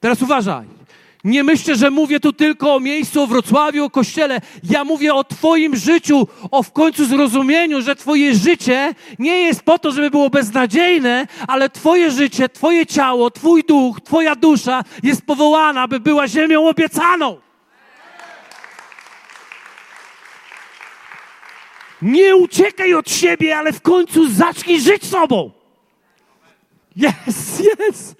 teraz 0.00 0.22
uważaj. 0.22 0.66
Nie 1.24 1.44
myślę, 1.44 1.76
że 1.76 1.90
mówię 1.90 2.20
tu 2.20 2.32
tylko 2.32 2.74
o 2.74 2.80
miejscu, 2.80 3.22
o 3.22 3.26
Wrocławiu, 3.26 3.84
o 3.84 3.90
kościele. 3.90 4.40
Ja 4.70 4.84
mówię 4.84 5.14
o 5.14 5.24
Twoim 5.24 5.76
życiu, 5.76 6.28
o 6.50 6.62
w 6.62 6.72
końcu 6.72 7.04
zrozumieniu, 7.04 7.82
że 7.82 7.96
Twoje 7.96 8.34
życie 8.34 8.94
nie 9.18 9.38
jest 9.38 9.62
po 9.62 9.78
to, 9.78 9.92
żeby 9.92 10.10
było 10.10 10.30
beznadziejne, 10.30 11.26
ale 11.48 11.70
Twoje 11.70 12.10
życie, 12.10 12.48
Twoje 12.48 12.86
ciało, 12.86 13.30
Twój 13.30 13.62
duch, 13.68 14.00
Twoja 14.00 14.36
dusza 14.36 14.84
jest 15.02 15.22
powołana, 15.22 15.88
by 15.88 16.00
była 16.00 16.28
ziemią 16.28 16.68
obiecaną. 16.68 17.36
Nie 22.02 22.36
uciekaj 22.36 22.94
od 22.94 23.10
siebie, 23.10 23.56
ale 23.56 23.72
w 23.72 23.80
końcu 23.80 24.30
zacznij 24.30 24.80
żyć 24.80 25.04
sobą. 25.04 25.50
Jest, 26.96 27.62
jest. 27.78 28.16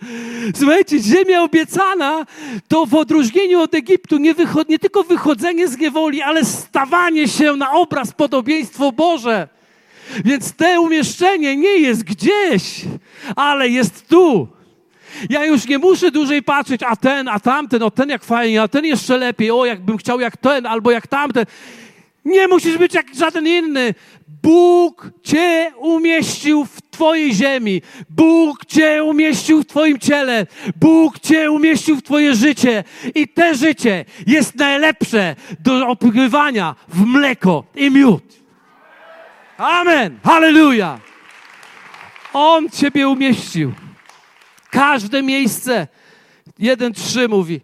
Słuchajcie, 0.57 0.99
ziemia 0.99 1.43
obiecana 1.43 2.27
to 2.69 2.87
w 2.87 2.95
odróżnieniu 2.95 3.61
od 3.61 3.75
Egiptu 3.75 4.19
nie, 4.19 4.35
wychod, 4.35 4.69
nie 4.69 4.79
tylko 4.79 5.03
wychodzenie 5.03 5.69
z 5.69 5.79
niewoli, 5.79 6.23
ale 6.23 6.45
stawanie 6.45 7.29
się 7.29 7.57
na 7.57 7.73
obraz, 7.73 8.13
podobieństwo 8.13 8.93
Boże. 8.93 9.49
Więc 10.25 10.53
te 10.53 10.81
umieszczenie 10.81 11.57
nie 11.57 11.79
jest 11.79 12.05
gdzieś, 12.05 12.85
ale 13.37 13.69
jest 13.69 14.09
tu. 14.09 14.49
Ja 15.31 15.45
już 15.45 15.69
nie 15.69 15.79
muszę 15.79 16.11
dłużej 16.11 16.43
patrzeć, 16.43 16.83
a 16.83 16.97
ten, 16.97 17.29
a 17.29 17.41
tamten, 17.41 17.83
o 17.83 17.91
ten 17.91 18.09
jak 18.09 18.25
fajnie, 18.25 18.63
a 18.63 18.69
ten 18.69 18.85
jeszcze 18.85 19.19
lepiej, 19.19 19.51
o 19.51 19.65
jakbym 19.65 19.99
chciał 19.99 20.21
jak 20.21 20.37
ten, 20.37 20.67
albo 20.67 20.91
jak 20.91 21.07
tamten. 21.07 21.45
Nie 22.25 22.49
musisz 22.49 22.79
być 22.79 22.95
jak 22.95 23.15
żaden 23.15 23.47
inny. 23.47 23.95
Bóg 24.43 25.11
Cię 25.23 25.73
umieścił 25.77 26.65
w 26.65 26.83
Twojej 26.91 27.35
ziemi. 27.35 27.83
Bóg 28.11 28.65
Cię 28.67 29.05
umieścił 29.05 29.63
w 29.63 29.67
Twoim 29.67 29.99
ciele. 29.99 30.47
Bóg 30.77 31.19
Cię 31.19 31.51
umieścił 31.51 31.97
w 31.97 32.03
Twoje 32.03 32.35
życie. 32.35 32.85
I 33.15 33.29
te 33.29 33.55
życie 33.55 34.05
jest 34.27 34.55
najlepsze 34.55 35.37
do 35.61 35.89
opływania 35.89 36.75
w 36.89 37.07
mleko 37.07 37.65
i 37.75 37.91
miód. 37.91 38.25
Amen. 39.59 40.19
Hallelujah. 40.25 41.01
On 42.33 42.71
Ciebie 42.71 43.09
umieścił. 43.09 43.73
Każde 44.71 45.23
miejsce. 45.23 45.87
Jeden 46.59 46.93
trzy 46.93 47.29
mówi. 47.29 47.61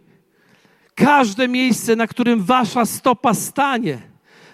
Każde 0.94 1.48
miejsce, 1.48 1.96
na 1.96 2.06
którym 2.06 2.44
wasza 2.44 2.86
stopa 2.86 3.34
stanie 3.34 4.07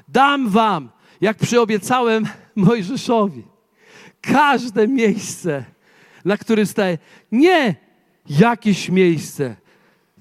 Dam 0.08 0.48
wam, 0.48 0.90
jak 1.20 1.36
przyobiecałem 1.36 2.26
Mojżeszowi, 2.56 3.42
każde 4.20 4.88
miejsce, 4.88 5.64
na 6.24 6.36
którym 6.36 6.66
staję. 6.66 6.98
Nie 7.32 7.74
jakieś 8.28 8.88
miejsce, 8.88 9.56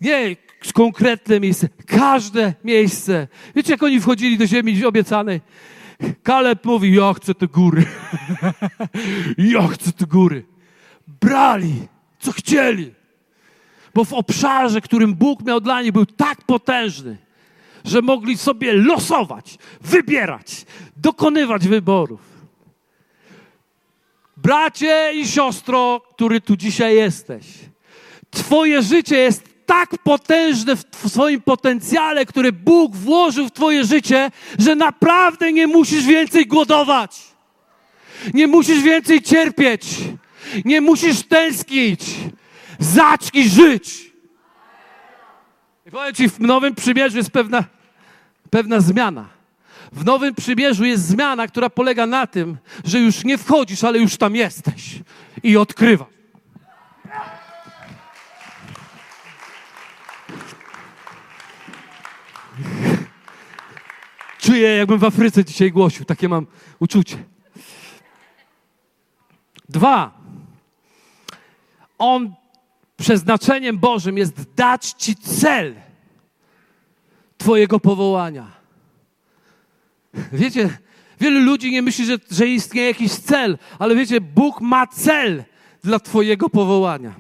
nie 0.01 0.35
konkretne 0.73 1.39
miejsce, 1.39 1.69
każde 1.85 2.53
miejsce. 2.63 3.27
Wiecie, 3.55 3.71
jak 3.71 3.83
oni 3.83 3.99
wchodzili 4.01 4.37
do 4.37 4.47
ziemi 4.47 4.85
obiecanej? 4.85 5.41
Kaleb 6.23 6.65
mówi, 6.65 6.95
ja 6.95 7.13
chcę 7.13 7.35
te 7.35 7.47
góry. 7.47 7.85
ja 9.53 9.67
chcę 9.67 9.91
te 9.91 10.05
góry. 10.05 10.45
Brali, 11.07 11.87
co 12.19 12.31
chcieli. 12.31 12.93
Bo 13.93 14.05
w 14.05 14.13
obszarze, 14.13 14.81
którym 14.81 15.13
Bóg 15.13 15.45
miał 15.45 15.61
dla 15.61 15.81
nich, 15.81 15.91
był 15.91 16.05
tak 16.05 16.41
potężny, 16.41 17.17
że 17.83 18.01
mogli 18.01 18.37
sobie 18.37 18.73
losować, 18.73 19.57
wybierać, 19.81 20.65
dokonywać 20.97 21.67
wyborów. 21.67 22.21
Bracie 24.37 25.11
i 25.13 25.27
siostro, 25.27 26.01
który 26.15 26.41
tu 26.41 26.57
dzisiaj 26.57 26.95
jesteś, 26.95 27.45
Twoje 28.31 28.81
życie 28.81 29.17
jest 29.17 29.43
tak 29.65 29.97
potężne 29.97 30.75
w 30.75 31.09
swoim 31.09 31.41
potencjale, 31.41 32.25
który 32.25 32.51
Bóg 32.51 32.95
włożył 32.95 33.47
w 33.47 33.51
Twoje 33.51 33.85
życie, 33.85 34.31
że 34.59 34.75
naprawdę 34.75 35.53
nie 35.53 35.67
musisz 35.67 36.05
więcej 36.05 36.45
głodować. 36.47 37.21
Nie 38.33 38.47
musisz 38.47 38.81
więcej 38.81 39.21
cierpieć. 39.21 39.85
Nie 40.65 40.81
musisz 40.81 41.23
tęsknić. 41.23 42.01
Zacznij 42.79 43.49
żyć. 43.49 44.12
Powiem 45.93 46.13
Ci, 46.15 46.29
w 46.29 46.39
Nowym 46.39 46.75
Przymierzu 46.75 47.17
jest 47.17 47.31
pewna, 47.31 47.63
pewna 48.49 48.79
zmiana. 48.79 49.29
W 49.91 50.05
Nowym 50.05 50.35
Przymierzu 50.35 50.85
jest 50.85 51.05
zmiana, 51.05 51.47
która 51.47 51.69
polega 51.69 52.05
na 52.05 52.27
tym, 52.27 52.57
że 52.85 52.99
już 52.99 53.23
nie 53.23 53.37
wchodzisz, 53.37 53.83
ale 53.83 53.99
już 53.99 54.17
tam 54.17 54.35
jesteś 54.35 54.99
i 55.43 55.57
odkrywasz. 55.57 56.07
Czuję, 64.39 64.75
jakbym 64.75 64.99
w 64.99 65.03
Afryce 65.03 65.45
dzisiaj 65.45 65.71
głosił. 65.71 66.05
Takie 66.05 66.29
mam 66.29 66.47
uczucie. 66.79 67.23
Dwa. 69.69 70.11
On 71.97 72.33
przeznaczeniem 72.97 73.77
Bożym 73.77 74.17
jest 74.17 74.53
dać 74.53 74.89
Ci 74.97 75.15
cel 75.15 75.82
Twojego 77.43 77.79
powołania. 77.79 78.51
Wiecie, 80.33 80.77
wielu 81.19 81.39
ludzi 81.39 81.71
nie 81.71 81.81
myśli, 81.81 82.05
że, 82.05 82.17
że 82.31 82.47
istnieje 82.47 82.87
jakiś 82.87 83.11
cel, 83.11 83.57
ale 83.79 83.95
wiecie, 83.95 84.21
Bóg 84.21 84.61
ma 84.61 84.87
cel 84.87 85.43
dla 85.83 85.99
Twojego 85.99 86.49
powołania. 86.49 87.13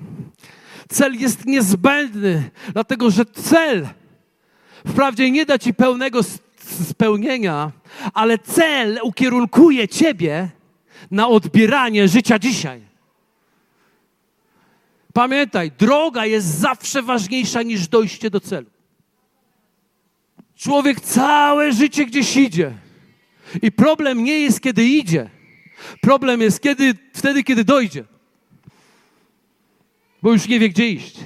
Cel 0.89 1.13
jest 1.13 1.45
niezbędny, 1.45 2.49
dlatego 2.73 3.11
że 3.11 3.25
cel 3.25 3.87
wprawdzie 4.87 5.31
nie 5.31 5.45
da 5.45 5.59
Ci 5.59 5.73
pełnego 5.73 6.19
spełnienia, 6.89 7.71
ale 8.13 8.37
cel 8.37 8.99
ukierunkuje 9.03 9.87
Ciebie 9.87 10.49
na 11.11 11.27
odbieranie 11.27 12.07
życia 12.07 12.39
dzisiaj. 12.39 12.81
Pamiętaj, 15.13 15.71
droga 15.71 16.25
jest 16.25 16.47
zawsze 16.47 17.01
ważniejsza 17.01 17.61
niż 17.61 17.87
dojście 17.87 18.29
do 18.29 18.39
celu. 18.39 18.72
Człowiek 20.63 21.01
całe 21.01 21.73
życie 21.73 22.05
gdzieś 22.05 22.37
idzie. 22.37 22.73
I 23.61 23.71
problem 23.71 24.23
nie 24.23 24.39
jest, 24.39 24.61
kiedy 24.61 24.85
idzie. 24.85 25.29
Problem 26.01 26.41
jest 26.41 26.61
kiedy, 26.61 26.93
wtedy, 27.13 27.43
kiedy 27.43 27.63
dojdzie. 27.63 28.03
Bo 30.21 30.31
już 30.31 30.47
nie 30.47 30.59
wie, 30.59 30.69
gdzie 30.69 30.89
iść. 30.89 31.19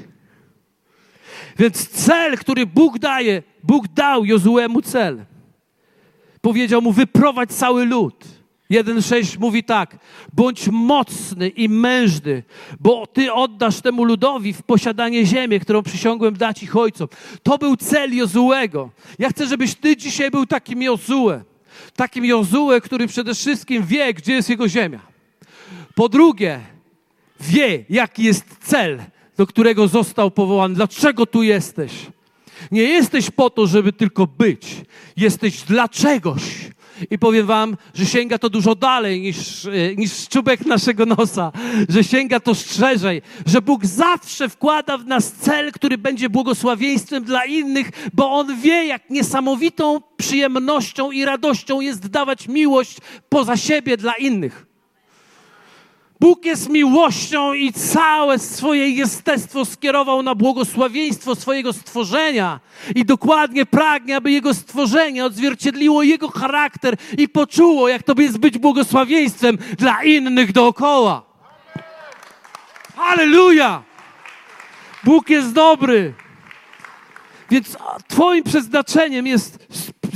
Więc 1.60 1.90
cel, 1.90 2.38
który 2.38 2.66
Bóg 2.66 3.00
daje, 3.00 3.44
Bóg 3.64 3.88
dał 3.88 4.26
Jozuemu 4.26 4.82
cel. 4.82 5.26
Powiedział 6.42 6.82
mu, 6.82 6.92
wyprowadź 6.92 7.52
cały 7.52 7.86
lud. 7.86 8.26
1,6 8.72 9.40
mówi 9.40 9.64
tak: 9.64 9.98
bądź 10.34 10.68
mocny 10.68 11.50
i 11.50 11.70
mężny, 11.70 12.44
bo 12.80 13.08
ty 13.08 13.34
oddasz 13.34 13.82
temu 13.82 14.04
ludowi 14.04 14.54
w 14.54 14.64
posiadanie 14.64 15.26
ziemię, 15.26 15.60
którą 15.60 15.84
przysiągłem 15.84 16.38
dać 16.38 16.64
ich 16.64 16.76
ojcom. 16.76 17.08
To 17.44 17.58
był 17.58 17.78
cel 17.78 18.16
Jozułego. 18.16 18.90
Ja 19.20 19.30
chcę, 19.30 19.48
żebyś 19.48 19.76
ty 19.76 19.98
dzisiaj 19.98 20.32
był 20.32 20.46
takim 20.46 20.82
Jozue. 20.82 21.42
Takim 21.96 22.26
Jozue, 22.26 22.82
który 22.84 23.08
przede 23.08 23.36
wszystkim 23.36 23.86
wie, 23.86 24.14
gdzie 24.14 24.34
jest 24.34 24.50
jego 24.50 24.70
ziemia. 24.70 25.00
Po 25.96 26.10
drugie, 26.10 26.60
wie, 27.40 27.86
jaki 27.90 28.24
jest 28.24 28.46
cel, 28.62 29.00
do 29.38 29.48
którego 29.48 29.88
został 29.88 30.32
powołany. 30.32 30.76
Dlaczego 30.76 31.26
tu 31.26 31.44
jesteś? 31.44 31.92
Nie 32.72 32.84
jesteś 32.84 33.32
po 33.32 33.50
to, 33.50 33.68
żeby 33.68 33.94
tylko 33.94 34.28
być. 34.28 34.68
Jesteś 35.18 35.62
dla 35.62 35.90
czegoś. 35.90 36.42
I 37.12 37.20
powiem 37.20 37.46
wam, 37.46 37.78
że 37.94 38.06
sięga 38.06 38.38
to 38.38 38.50
dużo 38.50 38.76
dalej 38.76 39.22
niż, 39.22 39.66
e, 39.66 39.96
niż 39.96 40.28
czubek 40.28 40.66
naszego 40.66 41.06
nosa, 41.06 41.52
że 41.90 42.04
sięga 42.04 42.40
to 42.40 42.56
szerzej, 42.56 43.22
że 43.46 43.62
Bóg 43.62 43.86
zawsze 43.86 44.50
wkłada 44.50 44.98
w 44.98 45.06
nas 45.06 45.32
cel, 45.32 45.72
który 45.72 45.98
będzie 45.98 46.30
błogosławieństwem 46.30 47.24
dla 47.24 47.46
innych, 47.46 47.92
bo 48.14 48.32
On 48.32 48.62
wie, 48.62 48.86
jak 48.86 49.10
niesamowitą 49.10 50.02
przyjemnością 50.18 51.12
i 51.12 51.26
radością 51.26 51.82
jest 51.82 52.08
dawać 52.08 52.48
miłość 52.48 52.98
poza 53.30 53.58
siebie 53.58 53.98
dla 53.98 54.14
innych. 54.14 54.67
Bóg 56.20 56.46
jest 56.46 56.70
miłością 56.70 57.54
i 57.54 57.74
całe 57.74 58.40
swoje 58.40 58.90
jestestwo 58.90 59.66
skierował 59.66 60.24
na 60.24 60.36
błogosławieństwo 60.36 61.36
swojego 61.36 61.74
stworzenia 61.74 62.60
i 62.96 63.06
dokładnie 63.06 63.66
pragnie, 63.66 64.16
aby 64.16 64.32
jego 64.32 64.54
stworzenie 64.54 65.26
odzwierciedliło 65.26 66.04
jego 66.04 66.30
charakter 66.30 66.98
i 67.18 67.30
poczuło, 67.30 67.90
jak 67.90 68.04
to 68.04 68.14
jest 68.18 68.38
być 68.38 68.58
błogosławieństwem 68.58 69.58
dla 69.78 70.04
innych 70.04 70.52
dookoła. 70.52 71.24
Halleluja! 72.96 73.84
Bóg 75.04 75.30
jest 75.30 75.54
dobry. 75.54 76.14
Więc 77.50 77.78
Twoim 78.08 78.44
przeznaczeniem 78.44 79.28
jest 79.28 79.68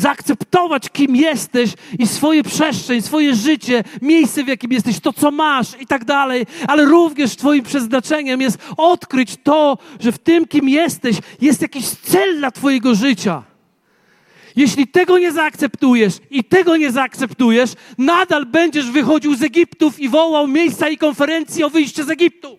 zaakceptować, 0.02 0.90
kim 0.90 1.16
jesteś 1.16 1.74
i 2.00 2.08
swoje 2.08 2.44
przestrzeń, 2.44 3.02
swoje 3.02 3.36
życie, 3.36 3.84
miejsce, 4.02 4.44
w 4.44 4.48
jakim 4.48 4.72
jesteś, 4.72 5.00
to, 5.00 5.14
co 5.14 5.32
masz 5.32 5.82
i 5.82 5.88
tak 5.88 6.06
dalej, 6.06 6.46
ale 6.68 6.86
również 6.86 7.36
Twoim 7.36 7.64
przeznaczeniem 7.64 8.42
jest 8.42 8.58
odkryć 8.78 9.38
to, 9.44 9.78
że 10.00 10.12
w 10.12 10.20
tym, 10.20 10.48
kim 10.48 10.70
jesteś, 10.70 11.18
jest 11.42 11.62
jakiś 11.62 11.86
cel 11.86 12.38
dla 12.38 12.52
Twojego 12.52 12.96
życia. 12.96 13.44
Jeśli 14.56 14.88
tego 14.88 15.18
nie 15.18 15.32
zaakceptujesz 15.32 16.14
i 16.30 16.44
tego 16.44 16.78
nie 16.78 16.92
zaakceptujesz, 16.92 17.72
nadal 17.98 18.46
będziesz 18.46 18.92
wychodził 18.92 19.36
z 19.36 19.44
Egiptów 19.44 20.00
i 20.00 20.10
wołał 20.10 20.48
miejsca 20.48 20.90
i 20.90 20.98
konferencji 20.98 21.64
o 21.64 21.70
wyjście 21.70 22.04
z 22.04 22.10
Egiptu. 22.10 22.58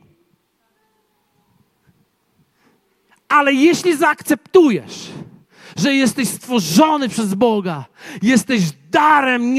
Ale 3.28 3.52
jeśli 3.52 3.96
zaakceptujesz, 3.96 5.11
że 5.76 5.94
jesteś 5.94 6.28
stworzony 6.28 7.08
przez 7.08 7.35
Boga, 7.35 7.85
jesteś 8.22 8.62
darem 8.90 9.54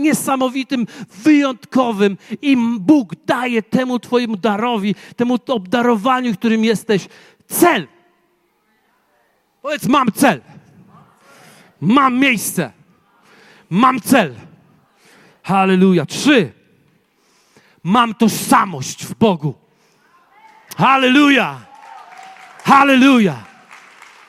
niesamowitym, 0.00 0.86
wyjątkowym 1.24 2.16
i 2.42 2.56
Bóg 2.80 3.14
daje 3.26 3.62
temu 3.62 3.98
Twojemu 3.98 4.36
darowi, 4.36 4.94
temu 5.16 5.38
obdarowaniu, 5.48 6.34
którym 6.34 6.64
jesteś, 6.64 7.08
cel. 7.48 7.86
Powiedz, 9.62 9.86
mam 9.86 10.12
cel. 10.12 10.40
Mam 11.80 12.18
miejsce. 12.18 12.72
Mam 13.70 14.00
cel. 14.00 14.34
Halleluja. 15.42 16.06
Trzy. 16.06 16.52
Mam 17.82 18.14
tożsamość 18.14 19.06
w 19.06 19.14
Bogu. 19.14 19.54
Halleluja. 20.76 21.60
Halleluja. 22.64 23.47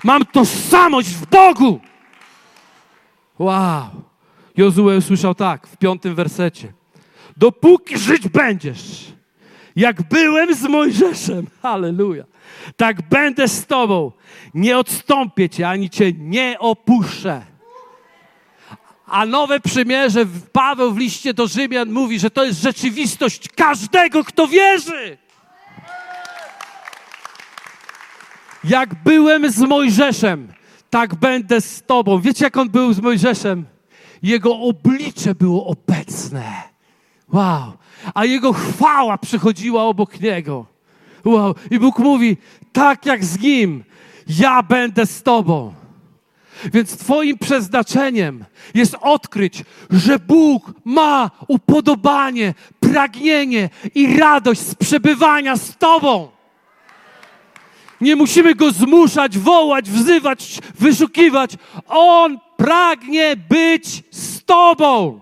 Mam 0.04 0.26
tożsamość 0.26 1.10
w 1.10 1.26
Bogu. 1.26 1.80
Wow. 3.40 3.86
Jozue 4.58 4.98
usłyszał 4.98 5.36
tak 5.36 5.68
w 5.68 5.78
piątym 5.78 6.16
wersecie. 6.16 6.74
Dopóki 7.38 7.98
żyć 7.98 8.28
będziesz, 8.28 9.14
jak 9.76 10.02
byłem 10.10 10.56
z 10.56 10.64
Mojżeszem, 10.64 11.48
halleluja, 11.62 12.24
tak 12.78 13.10
będę 13.10 13.48
z 13.48 13.66
Tobą. 13.66 14.12
Nie 14.54 14.78
odstąpię 14.78 15.50
Cię, 15.50 15.70
ani 15.70 15.90
Cię 15.90 16.14
nie 16.14 16.60
opuszczę. 16.60 17.42
A 19.06 19.26
nowe 19.26 19.60
przymierze, 19.60 20.26
Paweł 20.52 20.92
w 20.92 20.98
liście 20.98 21.34
do 21.34 21.48
Rzymian 21.48 21.92
mówi, 21.92 22.20
że 22.20 22.30
to 22.30 22.46
jest 22.46 22.62
rzeczywistość 22.62 23.50
każdego, 23.56 24.24
kto 24.24 24.48
wierzy. 24.48 25.18
Jak 28.64 29.04
byłem 29.04 29.52
z 29.52 29.60
Mojżeszem, 29.60 30.48
tak 30.90 31.16
będę 31.16 31.62
z 31.62 31.84
Tobą. 31.84 32.22
Wiecie, 32.22 32.46
jak 32.46 32.58
on 32.58 32.70
był 32.70 32.94
z 32.94 33.00
Mojżeszem? 33.00 33.66
Jego 34.24 34.60
oblicze 34.60 35.36
było 35.36 35.66
obecne. 35.66 36.44
Wow. 37.34 37.74
A 38.14 38.26
jego 38.26 38.54
chwała 38.54 39.18
przychodziła 39.18 39.84
obok 39.84 40.20
niego. 40.20 40.66
Wow. 41.26 41.56
I 41.72 41.80
Bóg 41.80 42.00
mówi, 42.00 42.38
tak 42.72 43.06
jak 43.06 43.26
z 43.26 43.40
nim, 43.40 43.84
ja 44.28 44.64
będę 44.64 45.06
z 45.06 45.24
Tobą. 45.24 45.74
Więc 46.74 46.98
Twoim 46.98 47.38
przeznaczeniem 47.38 48.46
jest 48.74 48.96
odkryć, 49.02 49.64
że 49.90 50.20
Bóg 50.20 50.74
ma 50.86 51.32
upodobanie, 51.48 52.54
pragnienie 52.80 53.70
i 53.96 54.18
radość 54.18 54.62
z 54.62 54.76
przebywania 54.76 55.58
z 55.58 55.78
Tobą. 55.78 56.39
Nie 58.02 58.16
musimy 58.16 58.56
go 58.56 58.72
zmuszać, 58.72 59.38
wołać, 59.38 59.90
wzywać, 59.90 60.60
wyszukiwać. 60.80 61.52
On 61.88 62.40
pragnie 62.58 63.36
być 63.50 64.04
z 64.12 64.44
Tobą. 64.46 65.20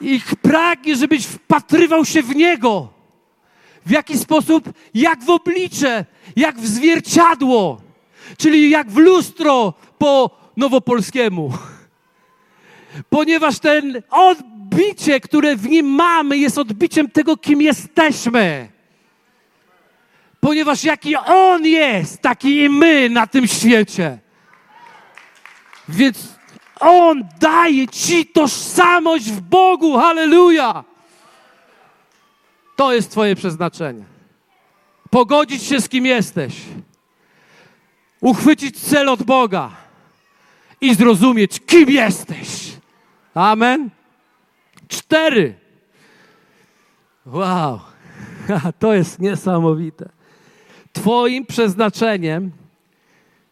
I 0.00 0.20
pragnie, 0.42 0.96
żebyś 0.96 1.26
wpatrywał 1.26 2.04
się 2.04 2.22
w 2.22 2.36
Niego. 2.36 2.88
W 3.86 3.90
jaki 3.90 4.18
sposób? 4.18 4.72
Jak 4.94 5.24
w 5.24 5.30
oblicze, 5.30 6.04
jak 6.36 6.58
w 6.58 6.66
zwierciadło, 6.66 7.80
czyli 8.36 8.70
jak 8.70 8.90
w 8.90 8.96
lustro 8.96 9.74
po 9.98 10.30
nowopolskiemu. 10.56 11.52
Ponieważ 13.10 13.58
ten 13.58 14.02
odbicie, 14.10 15.20
które 15.20 15.56
w 15.56 15.68
nim 15.68 15.86
mamy, 15.86 16.38
jest 16.38 16.58
odbiciem 16.58 17.10
tego, 17.10 17.36
kim 17.36 17.62
jesteśmy. 17.62 18.73
Ponieważ 20.44 20.84
jaki 20.84 21.16
On 21.16 21.64
jest, 21.64 22.22
taki 22.22 22.62
i 22.62 22.68
my 22.68 23.10
na 23.10 23.26
tym 23.26 23.46
świecie. 23.46 24.18
Więc 25.88 26.34
On 26.80 27.28
daje 27.40 27.88
ci 27.88 28.26
tożsamość 28.26 29.30
w 29.30 29.40
Bogu. 29.40 29.98
Halleluja! 29.98 30.84
To 32.76 32.92
jest 32.92 33.10
Twoje 33.10 33.36
przeznaczenie. 33.36 34.04
Pogodzić 35.10 35.62
się 35.62 35.80
z 35.80 35.88
kim 35.88 36.06
jesteś. 36.06 36.54
Uchwycić 38.20 38.80
cel 38.80 39.08
od 39.08 39.22
Boga 39.22 39.70
i 40.80 40.94
zrozumieć, 40.94 41.60
kim 41.66 41.90
jesteś. 41.90 42.72
Amen. 43.34 43.90
Cztery. 44.88 45.54
Wow, 47.26 47.80
to 48.78 48.94
jest 48.94 49.18
niesamowite. 49.18 50.13
Twoim 50.94 51.46
przeznaczeniem 51.46 52.50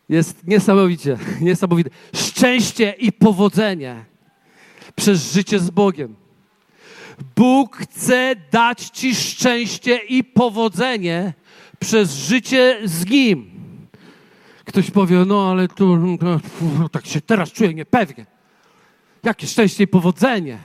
jest 0.08 0.46
niesamowicie, 0.46 1.18
niesamowite. 1.40 1.90
Szczęście 2.14 2.94
i 2.98 3.12
powodzenie 3.12 4.04
przez 4.96 5.32
życie 5.32 5.58
z 5.58 5.70
Bogiem. 5.70 6.14
Bóg 7.36 7.76
chce 7.76 8.34
dać 8.50 8.88
Ci 8.88 9.14
szczęście 9.14 9.96
i 9.96 10.24
powodzenie 10.24 11.32
przez 11.78 12.14
życie 12.14 12.78
z 12.84 13.06
Nim. 13.10 13.50
Ktoś 14.64 14.90
powie, 14.90 15.24
no 15.26 15.50
ale 15.50 15.68
tu 15.68 15.96
no, 16.78 16.88
tak 16.88 17.06
się 17.06 17.20
teraz 17.20 17.52
czuję 17.52 17.74
niepewnie. 17.74 18.26
Jakie 19.22 19.46
szczęście 19.46 19.84
i 19.84 19.86
powodzenie. 19.86 20.58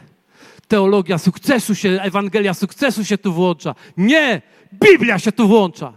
Teologia 0.68 1.18
sukcesu 1.18 1.76
się, 1.76 1.90
Ewangelia 1.90 2.54
sukcesu 2.54 3.06
się 3.06 3.18
tu 3.18 3.34
włącza. 3.34 3.76
Nie! 3.98 4.42
Biblia 4.74 5.20
się 5.20 5.32
tu 5.32 5.48
włącza. 5.48 5.94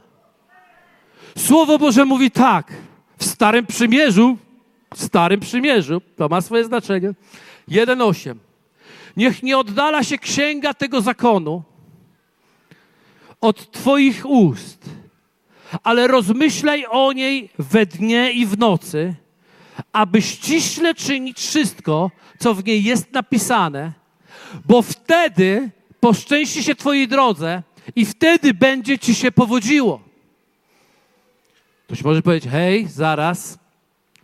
Słowo 1.38 1.78
Boże 1.78 2.04
mówi 2.04 2.30
tak. 2.30 2.72
W 3.18 3.24
Starym 3.24 3.66
Przymierzu, 3.66 4.38
w 4.94 5.02
Starym 5.02 5.40
Przymierzu, 5.40 6.00
to 6.16 6.28
ma 6.28 6.40
swoje 6.40 6.64
znaczenie, 6.64 7.14
1,8. 7.68 8.34
Niech 9.16 9.42
nie 9.42 9.58
oddala 9.58 10.04
się 10.04 10.18
księga 10.18 10.74
tego 10.74 11.00
zakonu 11.00 11.62
od 13.40 13.70
Twoich 13.70 14.26
ust, 14.26 14.90
ale 15.82 16.06
rozmyślaj 16.06 16.86
o 16.90 17.12
niej 17.12 17.50
we 17.58 17.86
dnie 17.86 18.32
i 18.32 18.46
w 18.46 18.58
nocy, 18.58 19.14
aby 19.92 20.22
ściśle 20.22 20.94
czynić 20.94 21.38
wszystko, 21.38 22.10
co 22.38 22.54
w 22.54 22.64
niej 22.64 22.84
jest 22.84 23.12
napisane, 23.12 23.92
bo 24.66 24.82
wtedy 24.82 25.70
poszczęści 26.00 26.64
się 26.64 26.74
Twojej 26.74 27.08
drodze 27.08 27.62
i 27.96 28.06
wtedy 28.06 28.54
będzie 28.54 28.98
Ci 28.98 29.14
się 29.14 29.32
powodziło. 29.32 30.09
Ktoś 31.90 32.04
może 32.04 32.22
powiedzieć, 32.22 32.50
hej, 32.52 32.88
zaraz, 32.88 33.58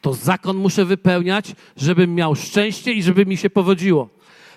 to 0.00 0.14
zakon 0.14 0.56
muszę 0.56 0.84
wypełniać, 0.84 1.54
żebym 1.76 2.14
miał 2.14 2.34
szczęście 2.36 2.92
i 2.92 3.02
żeby 3.02 3.26
mi 3.26 3.36
się 3.36 3.50
powodziło. 3.50 4.08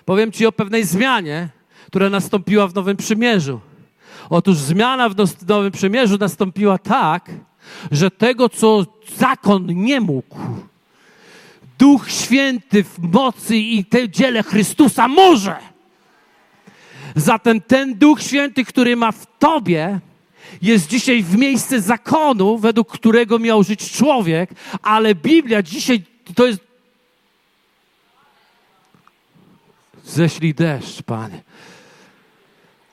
Powiem 0.04 0.32
Ci 0.32 0.46
o 0.46 0.52
pewnej 0.52 0.84
zmianie, 0.84 1.48
która 1.86 2.10
nastąpiła 2.10 2.68
w 2.68 2.74
Nowym 2.74 2.96
Przymierzu. 2.96 3.60
Otóż 4.28 4.56
zmiana 4.56 5.08
w 5.08 5.14
Nowym 5.48 5.72
Przymierzu 5.72 6.16
nastąpiła 6.20 6.78
tak, 6.78 7.30
że 7.90 8.10
tego, 8.10 8.48
co 8.48 8.86
zakon 9.16 9.66
nie 9.66 10.00
mógł, 10.00 10.36
Duch 11.78 12.10
Święty 12.10 12.84
w 12.84 12.98
mocy 12.98 13.56
i 13.56 13.84
te 13.84 14.08
dziele 14.08 14.42
Chrystusa 14.42 15.08
może. 15.08 15.56
Zatem 17.16 17.60
ten 17.60 17.94
Duch 17.94 18.22
Święty, 18.22 18.64
który 18.64 18.96
ma 18.96 19.12
w 19.12 19.26
Tobie, 19.38 20.00
jest 20.62 20.88
dzisiaj 20.88 21.22
w 21.22 21.36
miejsce 21.36 21.80
zakonu, 21.80 22.58
według 22.58 22.92
którego 22.92 23.38
miał 23.38 23.64
żyć 23.64 23.92
człowiek, 23.92 24.50
ale 24.82 25.14
Biblia 25.14 25.62
dzisiaj 25.62 26.02
to 26.34 26.46
jest. 26.46 26.60
Ześlij 30.04 30.54
deszcz, 30.54 31.02
Panie. 31.02 31.42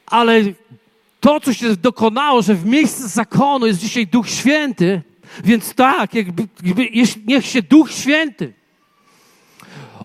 Ale 0.06 0.41
to, 1.20 1.39
co 1.39 1.54
się 1.54 1.76
dokonało, 1.76 2.41
że 2.41 2.56
w 2.56 2.65
miejsce 2.65 3.08
zakonu 3.08 3.67
jest 3.67 3.80
dzisiaj 3.80 4.08
Duch 4.08 4.30
Święty, 4.30 5.02
więc 5.43 5.74
tak, 5.74 6.13
jakby, 6.13 6.48
jakby, 6.63 6.89
niech 7.26 7.46
się 7.46 7.62
Duch 7.62 7.91
Święty 7.91 8.54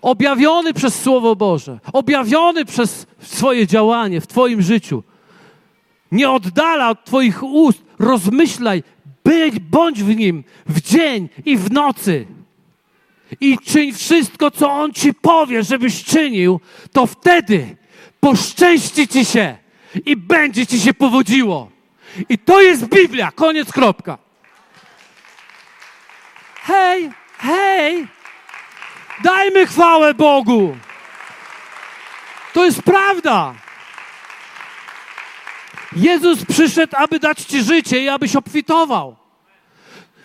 objawiony 0.03 0.73
przez 0.73 1.01
Słowo 1.01 1.35
Boże, 1.35 1.79
objawiony 1.93 2.65
przez 2.65 3.07
swoje 3.19 3.67
działanie 3.67 4.21
w 4.21 4.27
Twoim 4.27 4.61
życiu, 4.61 5.03
nie 6.13 6.29
oddala 6.29 6.89
od 6.89 7.05
Twoich 7.05 7.43
ust. 7.43 7.83
Rozmyślaj, 7.99 8.83
być, 9.23 9.59
bądź 9.59 10.03
w 10.03 10.15
nim 10.15 10.43
w 10.65 10.81
dzień 10.81 11.29
i 11.45 11.57
w 11.57 11.71
nocy. 11.71 12.27
I 13.41 13.57
czyń 13.57 13.93
wszystko, 13.93 14.51
co 14.51 14.71
On 14.71 14.93
Ci 14.93 15.13
powie, 15.13 15.63
żebyś 15.63 16.03
czynił, 16.03 16.59
to 16.91 17.07
wtedy 17.07 17.75
poszczęści 18.19 19.07
Ci 19.07 19.25
się 19.25 19.57
i 20.05 20.17
będzie 20.17 20.67
Ci 20.67 20.79
się 20.79 20.93
powodziło. 20.93 21.69
I 22.29 22.37
to 22.37 22.61
jest 22.61 22.85
Biblia. 22.85 23.31
Koniec, 23.31 23.71
kropka. 23.71 24.17
Hej, 26.55 27.11
hej, 27.37 28.07
dajmy 29.23 29.67
chwałę 29.67 30.13
Bogu. 30.13 30.75
To 32.53 32.65
jest 32.65 32.81
prawda. 32.81 33.53
Jezus 35.95 36.45
przyszedł, 36.45 36.93
aby 36.97 37.19
dać 37.19 37.41
Ci 37.41 37.63
życie 37.63 38.03
i 38.03 38.09
abyś 38.09 38.35
obfitował. 38.35 39.15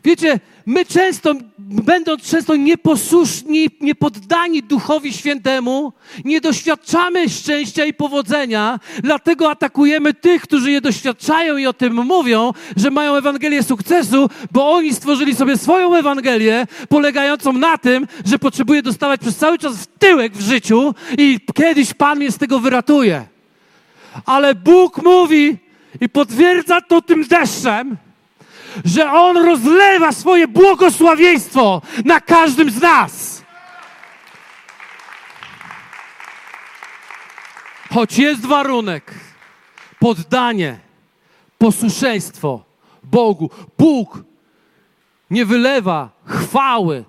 Wiecie, 0.04 0.40
my 0.66 0.84
często, 0.86 1.34
będąc 1.58 2.22
często 2.30 2.56
nieposłuszni, 2.56 3.68
niepoddani 3.80 4.62
Duchowi 4.62 5.12
Świętemu, 5.12 5.92
nie 6.24 6.40
doświadczamy 6.40 7.28
szczęścia 7.28 7.84
i 7.84 7.94
powodzenia, 7.94 8.80
dlatego 9.02 9.50
atakujemy 9.50 10.14
tych, 10.14 10.42
którzy 10.42 10.70
je 10.70 10.80
doświadczają 10.80 11.56
i 11.56 11.66
o 11.66 11.72
tym 11.72 11.94
mówią, 11.94 12.52
że 12.76 12.90
mają 12.90 13.16
Ewangelię 13.16 13.62
sukcesu, 13.62 14.30
bo 14.52 14.72
oni 14.72 14.94
stworzyli 14.94 15.34
sobie 15.34 15.56
swoją 15.56 15.94
Ewangelię, 15.94 16.66
polegającą 16.88 17.52
na 17.52 17.78
tym, 17.78 18.06
że 18.24 18.38
potrzebuje 18.38 18.82
dostawać 18.82 19.20
przez 19.20 19.36
cały 19.36 19.58
czas 19.58 19.76
w 19.76 19.86
tyłek 19.86 20.32
w 20.32 20.40
życiu 20.40 20.94
i 21.18 21.40
kiedyś 21.54 21.94
Pan 21.94 22.18
mnie 22.18 22.32
z 22.32 22.38
tego 22.38 22.60
wyratuje. 22.60 23.37
Ale 24.26 24.54
Bóg 24.54 25.02
mówi 25.02 25.58
i 26.00 26.08
potwierdza 26.08 26.80
to 26.80 27.02
tym 27.02 27.24
deszczem, 27.24 27.96
że 28.84 29.12
On 29.12 29.36
rozlewa 29.36 30.12
swoje 30.12 30.48
błogosławieństwo 30.48 31.82
na 32.04 32.20
każdym 32.20 32.70
z 32.70 32.80
nas. 32.80 33.42
Choć 37.94 38.18
jest 38.18 38.46
warunek, 38.46 39.14
poddanie, 39.98 40.78
posłuszeństwo 41.58 42.64
Bogu. 43.02 43.50
Bóg 43.78 44.22
nie 45.30 45.46
wylewa 45.46 46.10
chwały 46.24 47.04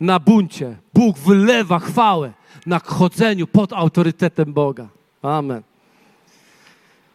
na 0.00 0.18
buncie. 0.18 0.76
Bóg 0.94 1.18
wylewa 1.18 1.78
chwałę 1.78 2.32
na 2.66 2.78
chodzeniu 2.78 3.46
pod 3.46 3.72
autorytetem 3.72 4.52
Boga. 4.52 4.88
Amen. 5.22 5.69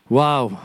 Wow, 0.10 0.58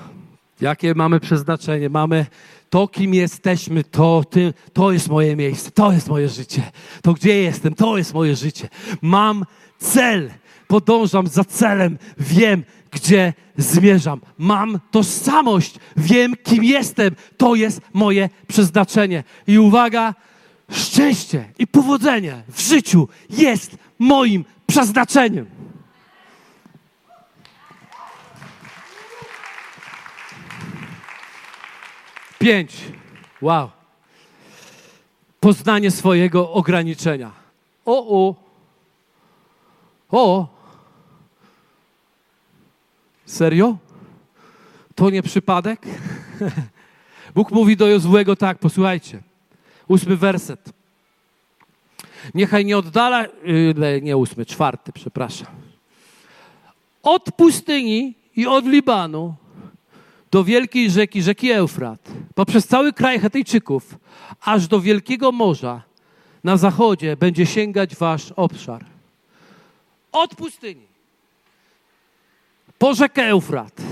jakie 0.61 0.95
mamy 0.95 1.21
przeznaczenie. 1.21 1.89
Mamy 1.89 2.27
to, 2.71 2.89
kim 2.89 3.15
jesteśmy, 3.15 3.85
to, 3.85 4.25
ty, 4.31 4.55
to 4.73 4.93
jest 4.93 5.09
moje 5.09 5.37
miejsce, 5.37 5.71
to 5.71 5.93
jest 5.93 6.09
moje 6.09 6.29
życie. 6.29 6.63
To, 7.03 7.15
gdzie 7.15 7.43
jestem, 7.43 7.75
to 7.75 7.99
jest 7.99 8.15
moje 8.15 8.37
życie. 8.37 8.69
Mam 9.03 9.45
cel, 9.79 10.31
podążam 10.67 11.27
za 11.27 11.45
celem, 11.45 11.99
wiem, 12.19 12.65
gdzie 12.91 13.33
zmierzam. 13.57 14.21
Mam 14.39 14.81
tożsamość, 14.91 15.75
wiem, 15.97 16.35
kim 16.43 16.65
jestem. 16.65 17.17
To 17.37 17.55
jest 17.55 17.81
moje 17.93 18.29
przeznaczenie. 18.49 19.25
I 19.47 19.59
uwaga, 19.59 20.15
szczęście 20.71 21.45
i 21.59 21.67
powodzenie 21.67 22.43
w 22.49 22.61
życiu 22.61 23.09
jest 23.31 23.77
moim 23.99 24.45
przeznaczeniem. 24.67 25.47
Pięć. 32.41 32.73
Wow. 33.43 33.71
Poznanie 35.41 35.91
swojego 35.91 36.53
ograniczenia. 36.53 37.31
O, 37.85 38.27
o. 38.27 38.35
O. 40.11 40.49
Serio? 43.27 43.77
To 44.95 45.11
nie 45.11 45.23
przypadek? 45.23 45.87
Bóg 47.35 47.51
mówi 47.51 47.77
do 47.77 47.87
Jozłego 47.87 48.37
tak, 48.37 48.59
posłuchajcie. 48.59 49.23
Ósmy 49.89 50.17
werset. 50.17 50.73
Niechaj 52.35 52.65
nie 52.65 52.79
oddala, 52.79 53.25
nie 54.03 54.17
ósmy, 54.17 54.47
czwarty, 54.47 54.93
przepraszam. 54.93 55.47
Od 57.03 57.33
pustyni 57.37 58.15
i 58.37 58.47
od 58.47 58.67
Libanu 58.67 59.35
do 60.31 60.45
wielkiej 60.45 60.91
rzeki, 60.91 61.23
rzeki 61.23 61.51
Eufrat, 61.51 62.09
poprzez 62.35 62.67
cały 62.67 62.93
kraj 62.93 63.21
Hetejczyków, 63.21 63.99
aż 64.41 64.67
do 64.67 64.81
wielkiego 64.81 65.33
morza 65.33 65.83
na 66.45 66.57
zachodzie 66.57 67.17
będzie 67.17 67.47
sięgać 67.47 67.97
wasz 67.97 68.33
obszar. 68.33 68.85
Od 70.13 70.35
pustyni 70.35 70.91
po 72.79 72.95
rzekę 72.95 73.23
Eufrat, 73.25 73.83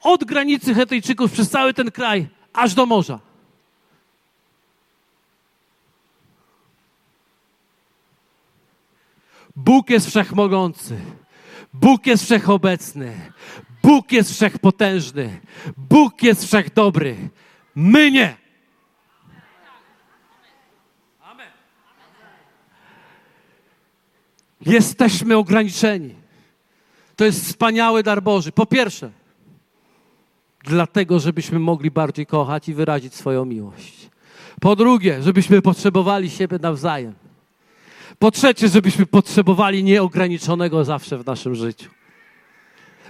od 0.00 0.24
granicy 0.24 0.74
Hetejczyków 0.74 1.32
przez 1.32 1.50
cały 1.50 1.74
ten 1.74 1.90
kraj, 1.90 2.28
aż 2.52 2.74
do 2.74 2.86
morza. 2.86 3.18
Bóg 9.56 9.90
jest 9.90 10.06
wszechmogący. 10.06 10.96
Bóg 11.74 12.06
jest 12.06 12.24
wszechobecny. 12.24 13.32
Bóg 13.84 14.12
jest 14.12 14.32
wszechpotężny. 14.32 15.40
Bóg 15.76 16.22
jest 16.22 16.44
wszechdobry. 16.44 17.16
My 17.74 18.10
nie. 18.10 18.36
Jesteśmy 24.66 25.36
ograniczeni. 25.36 26.14
To 27.16 27.24
jest 27.24 27.44
wspaniały 27.44 28.02
dar 28.02 28.22
Boży. 28.22 28.52
Po 28.52 28.66
pierwsze, 28.66 29.10
dlatego, 30.62 31.18
żebyśmy 31.18 31.58
mogli 31.58 31.90
bardziej 31.90 32.26
kochać 32.26 32.68
i 32.68 32.74
wyrazić 32.74 33.14
swoją 33.14 33.44
miłość. 33.44 34.10
Po 34.60 34.76
drugie, 34.76 35.22
żebyśmy 35.22 35.62
potrzebowali 35.62 36.30
siebie 36.30 36.58
nawzajem. 36.62 37.14
Po 38.18 38.30
trzecie, 38.30 38.68
żebyśmy 38.68 39.06
potrzebowali 39.06 39.84
nieograniczonego 39.84 40.84
zawsze 40.84 41.18
w 41.18 41.26
naszym 41.26 41.54
życiu. 41.54 41.90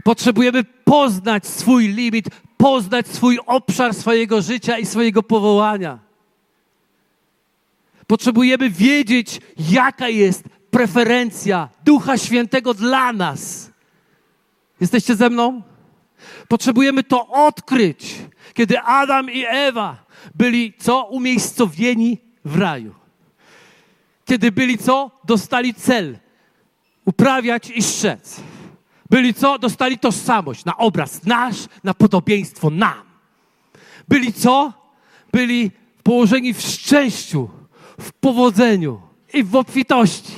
Potrzebujemy 0.05 0.65
poznać 0.65 1.47
swój 1.47 1.89
limit, 1.89 2.27
poznać 2.57 3.09
swój 3.09 3.39
obszar 3.47 3.95
swojego 3.95 4.43
życia 4.43 4.79
i 4.79 4.87
swojego 4.87 5.23
powołania. 5.23 5.99
Potrzebujemy 8.07 8.71
wiedzieć, 8.71 9.41
jaka 9.59 10.09
jest 10.09 10.45
preferencja 10.71 11.69
Ducha 11.85 12.19
Świętego 12.19 12.75
dla 12.75 13.13
nas. 13.13 13.71
Jesteście 14.81 15.17
ze 15.17 15.31
mną? 15.31 15.63
Potrzebujemy 16.49 17.03
to 17.03 17.29
odkryć, 17.29 18.15
kiedy 18.55 18.81
Adam 18.81 19.31
i 19.31 19.45
Ewa 19.49 19.97
byli 20.35 20.73
co? 20.79 21.05
Umiejscowieni 21.05 22.19
w 22.45 22.59
raju. 22.59 22.95
Kiedy 24.25 24.53
byli 24.53 24.79
co? 24.79 25.11
Dostali 25.25 25.75
cel. 25.75 26.19
Uprawiać 27.05 27.71
i 27.71 27.83
strzec. 27.83 28.41
Byli 29.15 29.35
co? 29.35 29.59
Dostali 29.59 29.99
tożsamość 29.99 30.65
na 30.65 30.77
obraz 30.77 31.25
nasz, 31.25 31.57
na 31.85 31.95
podobieństwo 31.95 32.71
nam. 32.71 33.03
Byli 34.09 34.33
co? 34.33 34.73
Byli 35.33 35.71
położeni 36.03 36.55
w 36.55 36.61
szczęściu, 36.61 37.49
w 38.01 38.13
powodzeniu 38.13 39.01
i 39.35 39.45
w 39.45 39.57
obfitości. 39.57 40.33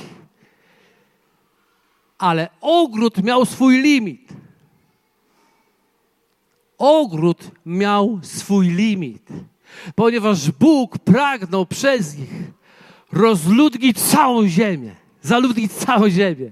Ale 2.17 2.49
ogród 2.61 3.23
miał 3.23 3.45
swój 3.45 3.81
limit. 3.81 4.29
Ogród 6.77 7.51
miał 7.65 8.19
swój 8.23 8.67
limit, 8.67 9.29
ponieważ 9.95 10.51
Bóg 10.51 10.97
pragnął 10.97 11.65
przez 11.65 12.17
nich 12.17 12.33
rozludnić 13.11 14.01
całą 14.01 14.47
ziemię, 14.47 14.95
zaludnić 15.21 15.73
całą 15.73 16.09
ziemię 16.09 16.51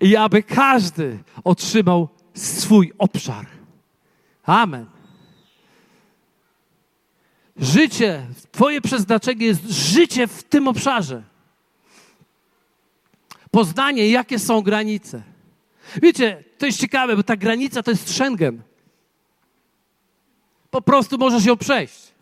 i 0.00 0.16
aby 0.16 0.42
każdy 0.42 1.18
otrzymał 1.44 2.08
swój 2.34 2.92
obszar. 2.98 3.46
Amen. 4.44 4.86
Życie, 7.56 8.26
Twoje 8.52 8.80
przeznaczenie 8.80 9.46
jest 9.46 9.70
życie 9.70 10.26
w 10.26 10.42
tym 10.42 10.68
obszarze. 10.68 11.22
Poznanie, 13.50 14.08
jakie 14.08 14.38
są 14.38 14.60
granice. 14.62 15.22
Wiecie, 16.02 16.44
to 16.58 16.66
jest 16.66 16.80
ciekawe, 16.80 17.16
bo 17.16 17.22
ta 17.22 17.36
granica 17.36 17.82
to 17.82 17.90
jest 17.90 18.14
Schengen. 18.14 18.62
Po 20.70 20.82
prostu 20.82 21.18
możesz 21.18 21.44
ją 21.44 21.56
przejść. 21.56 22.14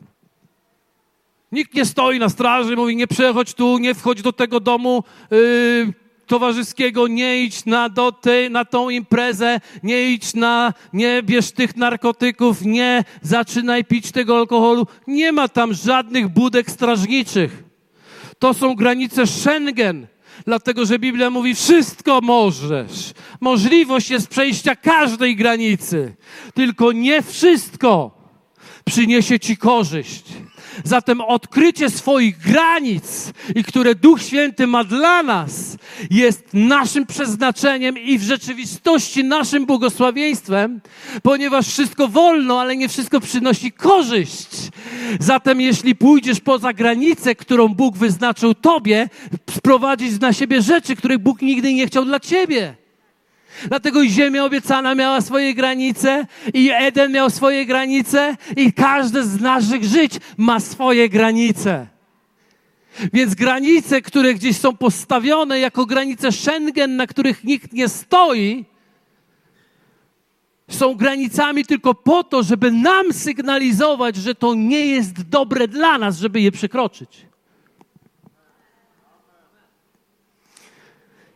Nikt 1.52 1.74
nie 1.74 1.84
stoi 1.84 2.18
na 2.18 2.28
straży, 2.28 2.76
mówi 2.76 2.96
nie 2.96 3.06
przechodź 3.06 3.54
tu, 3.54 3.78
nie 3.78 3.94
wchodź 3.94 4.22
do 4.22 4.32
tego 4.32 4.60
domu 4.60 5.04
yy, 5.30 5.92
towarzyskiego, 6.26 7.08
nie 7.08 7.42
idź 7.42 7.64
na, 7.64 7.88
do 7.88 8.12
tej, 8.12 8.50
na 8.50 8.64
tą 8.64 8.90
imprezę, 8.90 9.60
nie 9.82 10.10
idź 10.10 10.34
na, 10.34 10.72
nie 10.92 11.22
bierz 11.22 11.52
tych 11.52 11.76
narkotyków, 11.76 12.62
nie 12.62 13.04
zaczynaj 13.22 13.84
pić 13.84 14.12
tego 14.12 14.38
alkoholu. 14.38 14.86
Nie 15.06 15.32
ma 15.32 15.48
tam 15.48 15.74
żadnych 15.74 16.28
budek 16.28 16.70
strażniczych. 16.70 17.64
To 18.38 18.54
są 18.54 18.74
granice 18.74 19.26
Schengen. 19.26 20.06
Dlatego, 20.44 20.86
że 20.86 20.98
Biblia 20.98 21.30
mówi, 21.30 21.54
wszystko 21.54 22.20
możesz. 22.22 23.12
Możliwość 23.40 24.10
jest 24.10 24.28
przejścia 24.28 24.76
każdej 24.76 25.36
granicy. 25.36 26.14
Tylko 26.54 26.92
nie 26.92 27.22
wszystko 27.22 28.16
przyniesie 28.84 29.40
ci 29.40 29.56
korzyść. 29.56 30.24
Zatem 30.84 31.20
odkrycie 31.20 31.90
swoich 31.90 32.38
granic 32.38 33.32
i 33.54 33.64
które 33.64 33.94
Duch 33.94 34.22
Święty 34.22 34.66
ma 34.66 34.84
dla 34.84 35.22
nas 35.22 35.76
jest 36.10 36.44
naszym 36.52 37.06
przeznaczeniem 37.06 37.98
i 37.98 38.18
w 38.18 38.22
rzeczywistości 38.22 39.24
naszym 39.24 39.66
błogosławieństwem, 39.66 40.80
ponieważ 41.22 41.68
wszystko 41.68 42.08
wolno, 42.08 42.60
ale 42.60 42.76
nie 42.76 42.88
wszystko 42.88 43.20
przynosi 43.20 43.72
korzyść. 43.72 44.48
Zatem 45.20 45.60
jeśli 45.60 45.94
pójdziesz 45.94 46.40
poza 46.40 46.72
granicę, 46.72 47.34
którą 47.34 47.68
Bóg 47.68 47.96
wyznaczył 47.96 48.54
tobie, 48.54 49.08
sprowadzić 49.50 50.20
na 50.20 50.32
siebie 50.32 50.62
rzeczy, 50.62 50.96
których 50.96 51.18
Bóg 51.18 51.42
nigdy 51.42 51.74
nie 51.74 51.86
chciał 51.86 52.04
dla 52.04 52.20
ciebie. 52.20 52.85
Dlatego 53.68 54.02
i 54.02 54.10
ziemia 54.10 54.44
obiecana 54.44 54.94
miała 54.94 55.20
swoje 55.20 55.54
granice, 55.54 56.26
i 56.54 56.70
Eden 56.74 57.12
miał 57.12 57.30
swoje 57.30 57.66
granice, 57.66 58.36
i 58.56 58.72
każde 58.72 59.24
z 59.24 59.40
naszych 59.40 59.84
żyć 59.84 60.12
ma 60.36 60.60
swoje 60.60 61.08
granice. 61.08 61.86
Więc 63.12 63.34
granice, 63.34 64.02
które 64.02 64.34
gdzieś 64.34 64.56
są 64.56 64.76
postawione 64.76 65.60
jako 65.60 65.86
granice 65.86 66.32
Schengen, 66.32 66.96
na 66.96 67.06
których 67.06 67.44
nikt 67.44 67.72
nie 67.72 67.88
stoi, 67.88 68.64
są 70.70 70.94
granicami 70.94 71.64
tylko 71.64 71.94
po 71.94 72.24
to, 72.24 72.42
żeby 72.42 72.72
nam 72.72 73.12
sygnalizować, 73.12 74.16
że 74.16 74.34
to 74.34 74.54
nie 74.54 74.86
jest 74.86 75.22
dobre 75.22 75.68
dla 75.68 75.98
nas, 75.98 76.18
żeby 76.18 76.40
je 76.40 76.52
przekroczyć. 76.52 77.26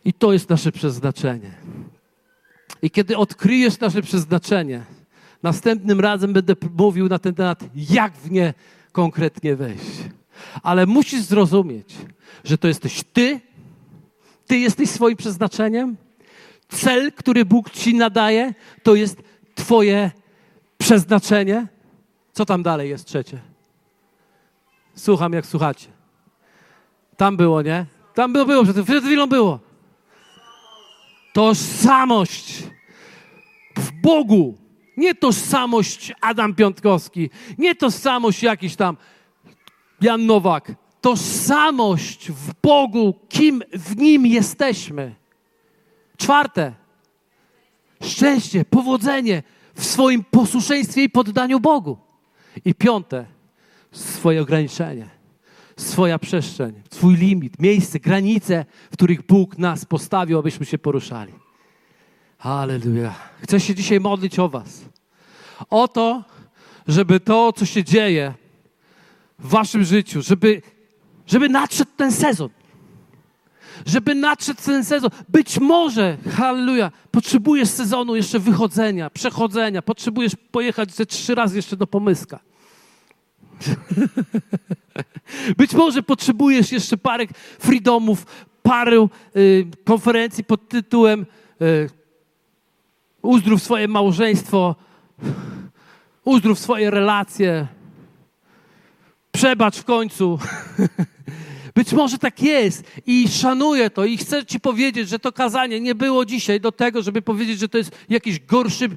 I 0.04 0.12
to 0.12 0.32
jest 0.32 0.50
nasze 0.50 0.72
przeznaczenie. 0.72 1.52
I 2.82 2.90
kiedy 2.90 3.16
odkryjesz 3.16 3.80
nasze 3.80 4.02
przeznaczenie, 4.02 4.84
następnym 5.42 6.00
razem 6.00 6.32
będę 6.32 6.54
mówił 6.78 7.08
na 7.08 7.18
ten 7.18 7.34
temat, 7.34 7.64
jak 7.74 8.12
w 8.12 8.30
nie 8.30 8.54
konkretnie 8.92 9.56
wejść. 9.56 10.00
Ale 10.62 10.86
musisz 10.86 11.22
zrozumieć, 11.22 11.94
że 12.44 12.58
to 12.58 12.68
jesteś 12.68 13.02
ty, 13.12 13.40
ty 14.46 14.58
jesteś 14.58 14.90
swoim 14.90 15.16
przeznaczeniem. 15.16 15.96
Cel, 16.68 17.12
który 17.12 17.44
Bóg 17.44 17.70
ci 17.70 17.94
nadaje, 17.94 18.54
to 18.82 18.94
jest 18.94 19.22
Twoje 19.54 20.10
przeznaczenie. 20.78 21.66
Co 22.32 22.46
tam 22.46 22.62
dalej 22.62 22.90
jest 22.90 23.04
trzecie? 23.04 23.38
Słucham, 24.94 25.32
jak 25.32 25.46
słuchacie. 25.46 25.86
Tam 27.16 27.36
było, 27.36 27.62
nie? 27.62 27.86
Tam 28.14 28.32
było, 28.32 28.46
było 28.46 28.64
przed 28.64 29.04
chwilą 29.04 29.26
było. 29.26 29.69
Tożsamość 31.32 32.62
w 33.76 33.92
Bogu. 34.02 34.58
Nie 34.96 35.14
tożsamość 35.14 36.12
Adam 36.20 36.54
Piątkowski, 36.54 37.30
nie 37.58 37.74
tożsamość 37.74 38.42
jakiś 38.42 38.76
tam 38.76 38.96
Jan 40.00 40.26
Nowak. 40.26 40.72
Tożsamość 41.00 42.30
w 42.30 42.52
Bogu, 42.62 43.14
kim 43.28 43.62
w 43.72 43.96
Nim 43.96 44.26
jesteśmy. 44.26 45.14
Czwarte, 46.16 46.74
szczęście, 48.02 48.64
powodzenie 48.64 49.42
w 49.74 49.84
swoim 49.84 50.24
posłuszeństwie 50.24 51.02
i 51.02 51.10
poddaniu 51.10 51.60
Bogu. 51.60 51.98
I 52.64 52.74
piąte, 52.74 53.26
swoje 53.92 54.42
ograniczenie, 54.42 55.19
swoja 55.82 56.18
przestrzeń, 56.18 56.82
swój 56.90 57.16
limit, 57.16 57.58
miejsce, 57.58 58.00
granice, 58.00 58.64
w 58.90 58.92
których 58.92 59.26
Bóg 59.26 59.58
nas 59.58 59.84
postawił, 59.84 60.38
abyśmy 60.38 60.66
się 60.66 60.78
poruszali. 60.78 61.32
Halleluja. 62.38 63.14
Chcę 63.42 63.60
się 63.60 63.74
dzisiaj 63.74 64.00
modlić 64.00 64.38
o 64.38 64.48
Was. 64.48 64.84
O 65.70 65.88
to, 65.88 66.24
żeby 66.88 67.20
to, 67.20 67.52
co 67.52 67.66
się 67.66 67.84
dzieje 67.84 68.34
w 69.38 69.48
waszym 69.48 69.84
życiu, 69.84 70.22
żeby, 70.22 70.62
żeby 71.26 71.48
nadszedł 71.48 71.90
ten 71.96 72.12
sezon. 72.12 72.48
Żeby 73.86 74.14
nadszedł 74.14 74.60
ten 74.64 74.84
sezon. 74.84 75.10
Być 75.28 75.58
może, 75.58 76.16
halleluja, 76.36 76.90
potrzebujesz 77.10 77.68
sezonu 77.68 78.16
jeszcze 78.16 78.38
wychodzenia, 78.38 79.10
przechodzenia, 79.10 79.82
potrzebujesz 79.82 80.32
pojechać 80.50 80.94
ze 80.94 81.06
trzy 81.06 81.34
razy 81.34 81.56
jeszcze 81.56 81.76
do 81.76 81.86
Pomyska. 81.86 82.49
Być 85.56 85.72
może 85.72 86.02
potrzebujesz 86.02 86.72
jeszcze 86.72 86.96
parę 86.96 87.26
freedomów, 87.58 88.26
parę 88.62 89.08
y, 89.36 89.66
konferencji 89.84 90.44
pod 90.44 90.68
tytułem 90.68 91.26
y, 91.62 91.90
Uzdrów 93.22 93.62
swoje 93.62 93.88
małżeństwo, 93.88 94.76
uzdrów 96.24 96.58
swoje 96.58 96.90
relacje, 96.90 97.66
przebacz 99.32 99.76
w 99.76 99.84
końcu. 99.84 100.38
Być 101.74 101.92
może 101.92 102.18
tak 102.18 102.42
jest 102.42 102.84
i 103.06 103.28
szanuję 103.28 103.90
to 103.90 104.04
i 104.04 104.16
chcę 104.16 104.46
Ci 104.46 104.60
powiedzieć, 104.60 105.08
że 105.08 105.18
to 105.18 105.32
kazanie 105.32 105.80
nie 105.80 105.94
było 105.94 106.24
dzisiaj 106.24 106.60
do 106.60 106.72
tego, 106.72 107.02
żeby 107.02 107.22
powiedzieć, 107.22 107.58
że 107.58 107.68
to 107.68 107.78
jest 107.78 107.98
jakiś 108.08 108.40
gorszy 108.40 108.88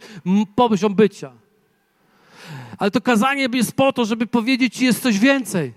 poziom 0.55 0.95
bycia. 0.95 1.42
Ale 2.83 2.91
to 2.91 3.01
kazanie 3.01 3.47
jest 3.53 3.75
po 3.75 3.93
to, 3.93 4.05
żeby 4.05 4.27
powiedzieć 4.27 4.75
Ci, 4.75 4.85
jest 4.85 5.03
coś 5.03 5.19
więcej. 5.19 5.73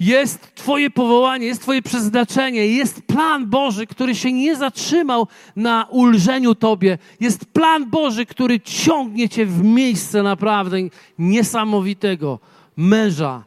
Jest 0.00 0.54
Twoje 0.54 0.90
powołanie, 0.90 1.46
jest 1.46 1.62
Twoje 1.62 1.82
przeznaczenie, 1.82 2.66
jest 2.66 3.02
plan 3.02 3.46
Boży, 3.46 3.86
który 3.86 4.14
się 4.14 4.32
nie 4.32 4.56
zatrzymał 4.56 5.26
na 5.56 5.86
ulżeniu 5.90 6.54
Tobie. 6.54 6.98
Jest 7.20 7.44
plan 7.44 7.90
Boży, 7.90 8.26
który 8.26 8.60
ciągnie 8.60 9.28
Cię 9.28 9.46
w 9.46 9.64
miejsce 9.64 10.22
naprawdę 10.22 10.76
niesamowitego 11.18 12.38
męża, 12.76 13.44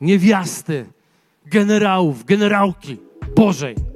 niewiasty, 0.00 0.86
generałów, 1.46 2.24
generałki 2.24 2.96
Bożej. 3.36 3.95